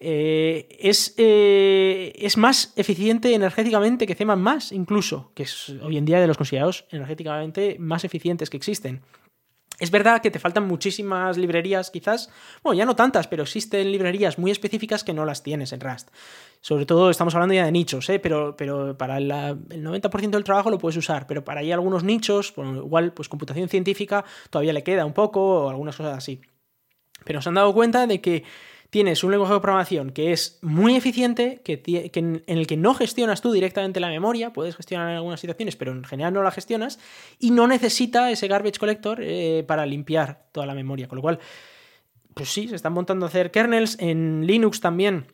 [0.00, 4.24] Eh, es, eh, es, más eficiente energéticamente que C++,
[4.70, 9.02] incluso, que es hoy en día de los considerados energéticamente más eficientes que existen.
[9.80, 12.30] Es verdad que te faltan muchísimas librerías, quizás,
[12.64, 16.08] bueno, ya no tantas, pero existen librerías muy específicas que no las tienes en Rust.
[16.60, 18.18] Sobre todo estamos hablando ya de nichos, ¿eh?
[18.18, 22.54] pero, pero para el 90% del trabajo lo puedes usar, pero para ahí algunos nichos,
[22.56, 26.40] igual pues computación científica todavía le queda un poco o algunas cosas así.
[27.24, 28.44] Pero se han dado cuenta de que
[28.90, 31.82] tienes un lenguaje de programación que es muy eficiente, que,
[32.14, 35.92] en, el que no gestionas tú directamente la memoria, puedes gestionar en algunas situaciones, pero
[35.92, 36.98] en general no la gestionas,
[37.38, 41.08] y no necesita ese garbage collector eh, para limpiar toda la memoria.
[41.08, 41.38] Con lo cual,
[42.34, 45.26] pues sí, se están montando a hacer kernels en Linux también.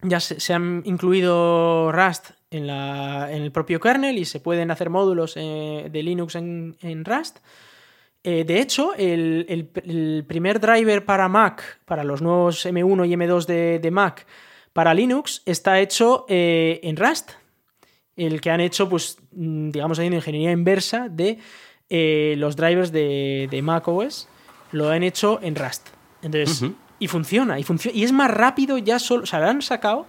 [0.00, 5.88] Ya se, han incluido Rust en, el propio kernel y se pueden hacer módulos eh,
[5.90, 7.38] de Linux en Rust.
[8.24, 13.46] Eh, de hecho, el, primer driver para Mac, para los nuevos M1 y M2
[13.80, 14.26] de, Mac,
[14.72, 17.30] para Linux, está hecho eh, en Rust.
[18.16, 21.38] El que han hecho, pues, mm, digamos, haciendo ingeniería inversa de
[21.88, 24.28] eh, los drivers de, Mac OS,
[24.72, 25.88] lo han hecho en Rust.
[26.22, 26.64] Entonces,
[26.98, 27.96] y funciona, y funciona.
[27.96, 29.22] Y es más rápido ya solo.
[29.22, 30.06] O sea, lo han sacado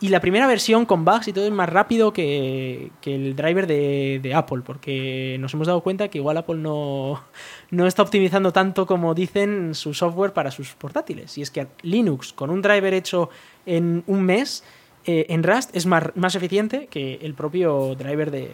[0.00, 4.32] y la primera versión con bugs y todo es más rápido que, el driver de,
[4.34, 7.22] Apple, porque nos hemos dado cuenta que igual Apple no,
[7.70, 11.38] no está optimizando tanto como dicen su software para sus portátiles.
[11.38, 13.30] Y es que Linux, con un driver hecho
[13.66, 14.64] en un mes,
[15.06, 18.50] eh, en Rust es más, más eficiente que el propio driver de,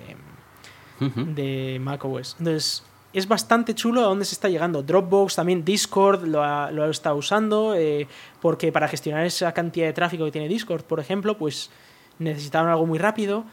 [1.01, 2.37] de macOS.
[2.39, 4.83] Entonces, es bastante chulo a dónde se está llegando.
[4.83, 8.07] Dropbox, también Discord lo ha, lo está usando, eh,
[8.41, 11.71] porque para gestionar esa cantidad de tráfico que tiene Discord, por ejemplo, pues
[12.19, 13.45] necesitaban algo muy rápido.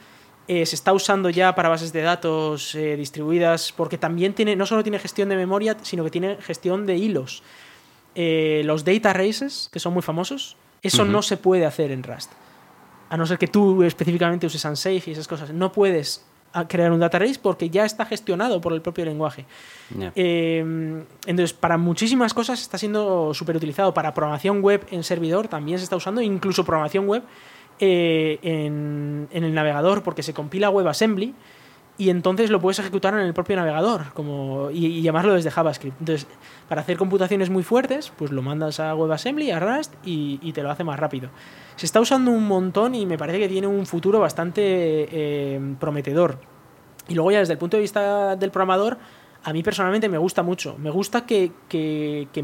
[0.47, 4.66] Eh, se está usando ya para bases de datos eh, distribuidas, porque también tiene, no
[4.66, 7.43] solo tiene gestión de memoria, sino que tiene gestión de hilos.
[8.16, 12.32] los data races, que son muy famosos, eso no se puede hacer en Rust.
[13.10, 15.51] A no ser que tú específicamente uses Unsafe y esas cosas.
[15.51, 19.45] No puedes a crear un data race porque ya está gestionado por el propio lenguaje.
[20.15, 23.93] Em, entonces, para muchísimas cosas está siendo súper utilizado.
[23.93, 27.23] Para programación web en servidor también se está usando, incluso programación web
[27.79, 31.33] eh, en, el navegador, porque se compila WebAssembly
[31.97, 35.99] y entonces lo puedes ejecutar en el propio navegador como, y, llamarlo desde JavaScript.
[35.99, 36.27] Entonces,
[36.69, 40.69] para hacer computaciones muy fuertes, pues lo mandas a WebAssembly, a Rust y, te lo
[40.69, 41.29] hace más rápido.
[41.75, 46.39] Se está usando un montón y me parece que tiene un futuro bastante eh, prometedor.
[47.07, 48.97] Y luego ya desde el punto de vista del programador,
[49.43, 50.75] a mí personalmente me gusta mucho.
[50.77, 51.51] Me gusta que,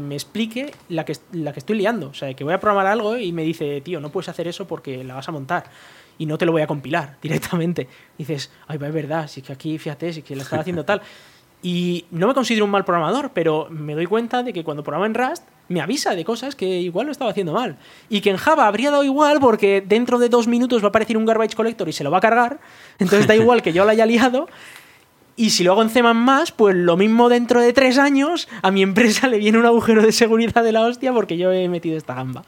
[0.00, 2.08] me explique la que, la que estoy liando.
[2.08, 4.66] O sea, que voy a programar algo y me dice, tío, no puedes hacer eso
[4.66, 5.64] porque la vas a montar
[6.18, 7.88] y no te lo voy a compilar directamente.
[8.18, 10.84] dices, ay, es verdad, si es que aquí, fíjate, si es que lo estaba haciendo
[10.84, 11.02] tal.
[11.62, 15.06] Y no me considero un mal programador, pero me doy cuenta de que cuando programa
[15.06, 17.78] en Rust me avisa de cosas que igual lo estaba haciendo mal.
[18.10, 21.16] Y que en Java habría dado igual porque dentro de dos minutos va a aparecer
[21.16, 22.60] un garbage collector y se lo va a cargar.
[22.98, 24.46] Entonces da igual que yo lo haya liado.
[25.36, 26.02] Y si lo hago en C++,
[26.54, 30.12] pues lo mismo dentro de tres años a mi empresa le viene un agujero de
[30.12, 32.44] seguridad de la hostia porque yo he metido esta gamba.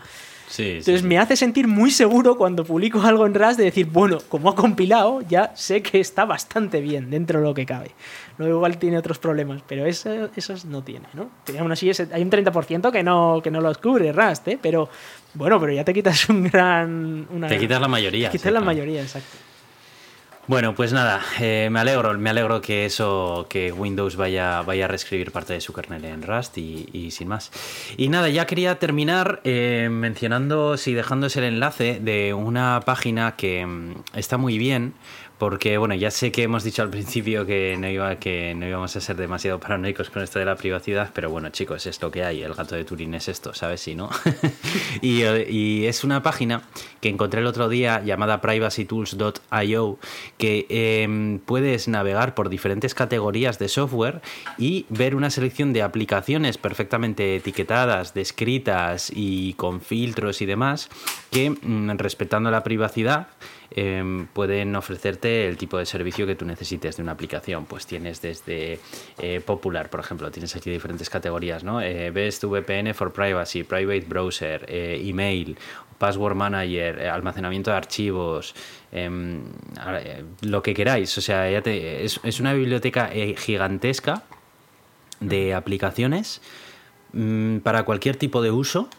[0.58, 4.50] Entonces me hace sentir muy seguro cuando publico algo en Rust de decir, bueno, como
[4.50, 7.92] ha compilado, ya sé que está bastante bien dentro de lo que cabe.
[8.38, 11.30] Luego igual tiene otros problemas, pero eso, esos no tiene, ¿no?
[11.58, 14.58] Aún así hay un 30% que no, que no los cubre Rust, ¿eh?
[14.60, 14.88] Pero
[15.34, 17.26] bueno, pero ya te quitas un gran...
[17.48, 18.30] te quitas la mayoría.
[18.30, 19.45] Te quitas la mayoría, exacto.
[20.48, 24.88] Bueno, pues nada, eh, me alegro, me alegro que eso, que Windows vaya, vaya a
[24.88, 27.50] reescribir parte de su kernel en Rust y, sin más.
[27.96, 33.66] Y nada, ya quería terminar eh, mencionando, sí, dejándoos el enlace de una página que
[33.66, 34.94] mm, está muy bien
[35.38, 38.96] porque bueno, ya sé que hemos dicho al principio que no iba que no íbamos
[38.96, 42.24] a ser demasiado paranoicos con esto de la privacidad, pero bueno, chicos, es lo que
[42.24, 43.82] hay, el gato de Turín es esto, ¿sabes?
[43.82, 44.08] Si no.
[45.02, 46.62] y, es una página
[47.00, 49.98] que encontré el otro día llamada privacytools.io
[50.38, 54.22] que eh, puedes navegar por diferentes categorías de software
[54.58, 60.88] y ver una selección de aplicaciones perfectamente etiquetadas, descritas y con filtros y demás
[61.30, 63.28] que mm, respetando la privacidad
[63.70, 67.66] Em, pueden ofrecerte el tipo de servicio que tú necesites de una aplicación.
[67.66, 68.78] Pues tienes desde
[69.18, 71.80] eh, Popular, por ejemplo, tienes aquí diferentes categorías, ¿no?
[71.80, 75.56] Eh, Best VPN for Privacy, Private Browser, eh, Email,
[75.98, 78.54] Password Manager, almacenamiento de archivos,
[78.92, 79.40] em,
[80.42, 81.16] lo que queráis.
[81.18, 84.22] O sea, es, una biblioteca gigantesca
[85.20, 86.42] de aplicaciones
[87.12, 88.90] mm, para cualquier tipo de uso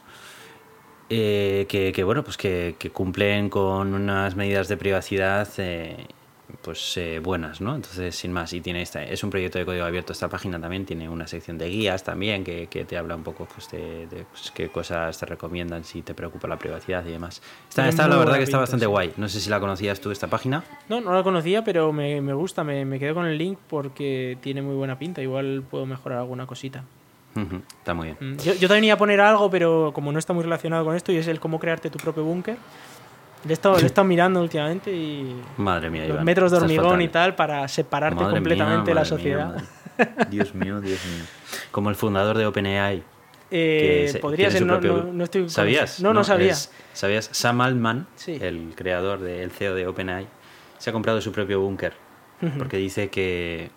[1.09, 6.05] eh, que, bueno, pues que, cumplen con unas medidas de privacidad eh,
[6.61, 7.75] pues eh, buenas, ¿no?
[7.75, 10.85] Entonces, sin más, y tiene esta, es un proyecto de código abierto esta página también,
[10.85, 14.69] tiene una sección de guías también que, te habla un poco pues, de, pues, qué
[14.69, 17.41] cosas te recomiendan si te preocupa la privacidad y demás.
[17.69, 19.13] Está, está la verdad que está bastante guay.
[19.17, 20.63] No sé si la conocías tú esta página.
[20.89, 24.37] No, no la conocía, pero me, me gusta, me, me quedo con el link porque
[24.41, 25.21] tiene muy buena pinta.
[25.21, 26.83] Igual puedo mejorar alguna cosita.
[27.79, 28.17] Está muy bien.
[28.19, 30.95] Mm, yo, yo, también iba a poner algo, pero como no está muy relacionado con
[30.95, 32.57] esto, y es el cómo crearte tu propio búnker.
[33.45, 35.41] Le he, estado, mirando últimamente y.
[35.57, 39.63] Madre mía, Los metros de hormigón y tal para separarte completamente de la sociedad.
[40.29, 41.23] Dios mío, Dios mío.
[41.71, 43.03] Como el fundador de OpenAI.
[43.49, 46.01] Eh, podría ser, no, no, estoy ¿Sabías?
[46.01, 46.53] No, no, sabía.
[46.91, 47.29] ¿Sabías?
[47.31, 50.27] Sam Altman, el creador, del CEO de OpenAI,
[50.77, 51.93] se ha comprado su propio búnker.
[52.57, 53.71] Porque dice que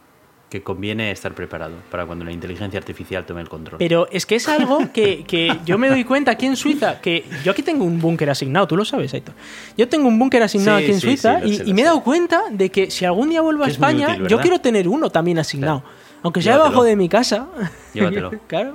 [0.51, 3.79] que conviene estar preparado para cuando la inteligencia artificial tome el control.
[3.79, 7.25] Pero es que es algo que, que yo me doy cuenta aquí en Suiza, que
[7.45, 9.35] yo aquí tengo un búnker asignado, tú lo sabes, Aitor.
[9.79, 12.91] Yo tengo un búnker asignado aquí en Suiza y, me he dado cuenta de que
[12.91, 15.85] si algún día vuelvo a España, yo quiero tener uno también asignado.
[16.23, 17.49] Aunque sea debajo de mi casa.
[17.95, 18.31] Llévatelo.
[18.47, 18.75] claro.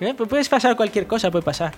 [0.00, 1.74] Eh, pues puedes pasar cualquier cosa, puede pasar.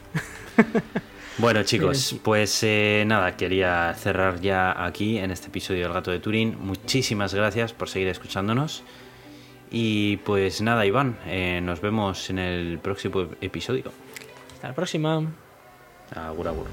[1.36, 6.20] Bueno chicos, pues eh, nada, quería cerrar ya aquí en este episodio del Gato de
[6.20, 6.56] Turín.
[6.60, 8.84] Muchísimas gracias por seguir escuchándonos.
[9.76, 13.90] Y pues nada, Iván, eh, nos vemos en el próximo episodio.
[14.55, 15.20] Hasta la próxima.
[16.14, 16.66] Agur, agur.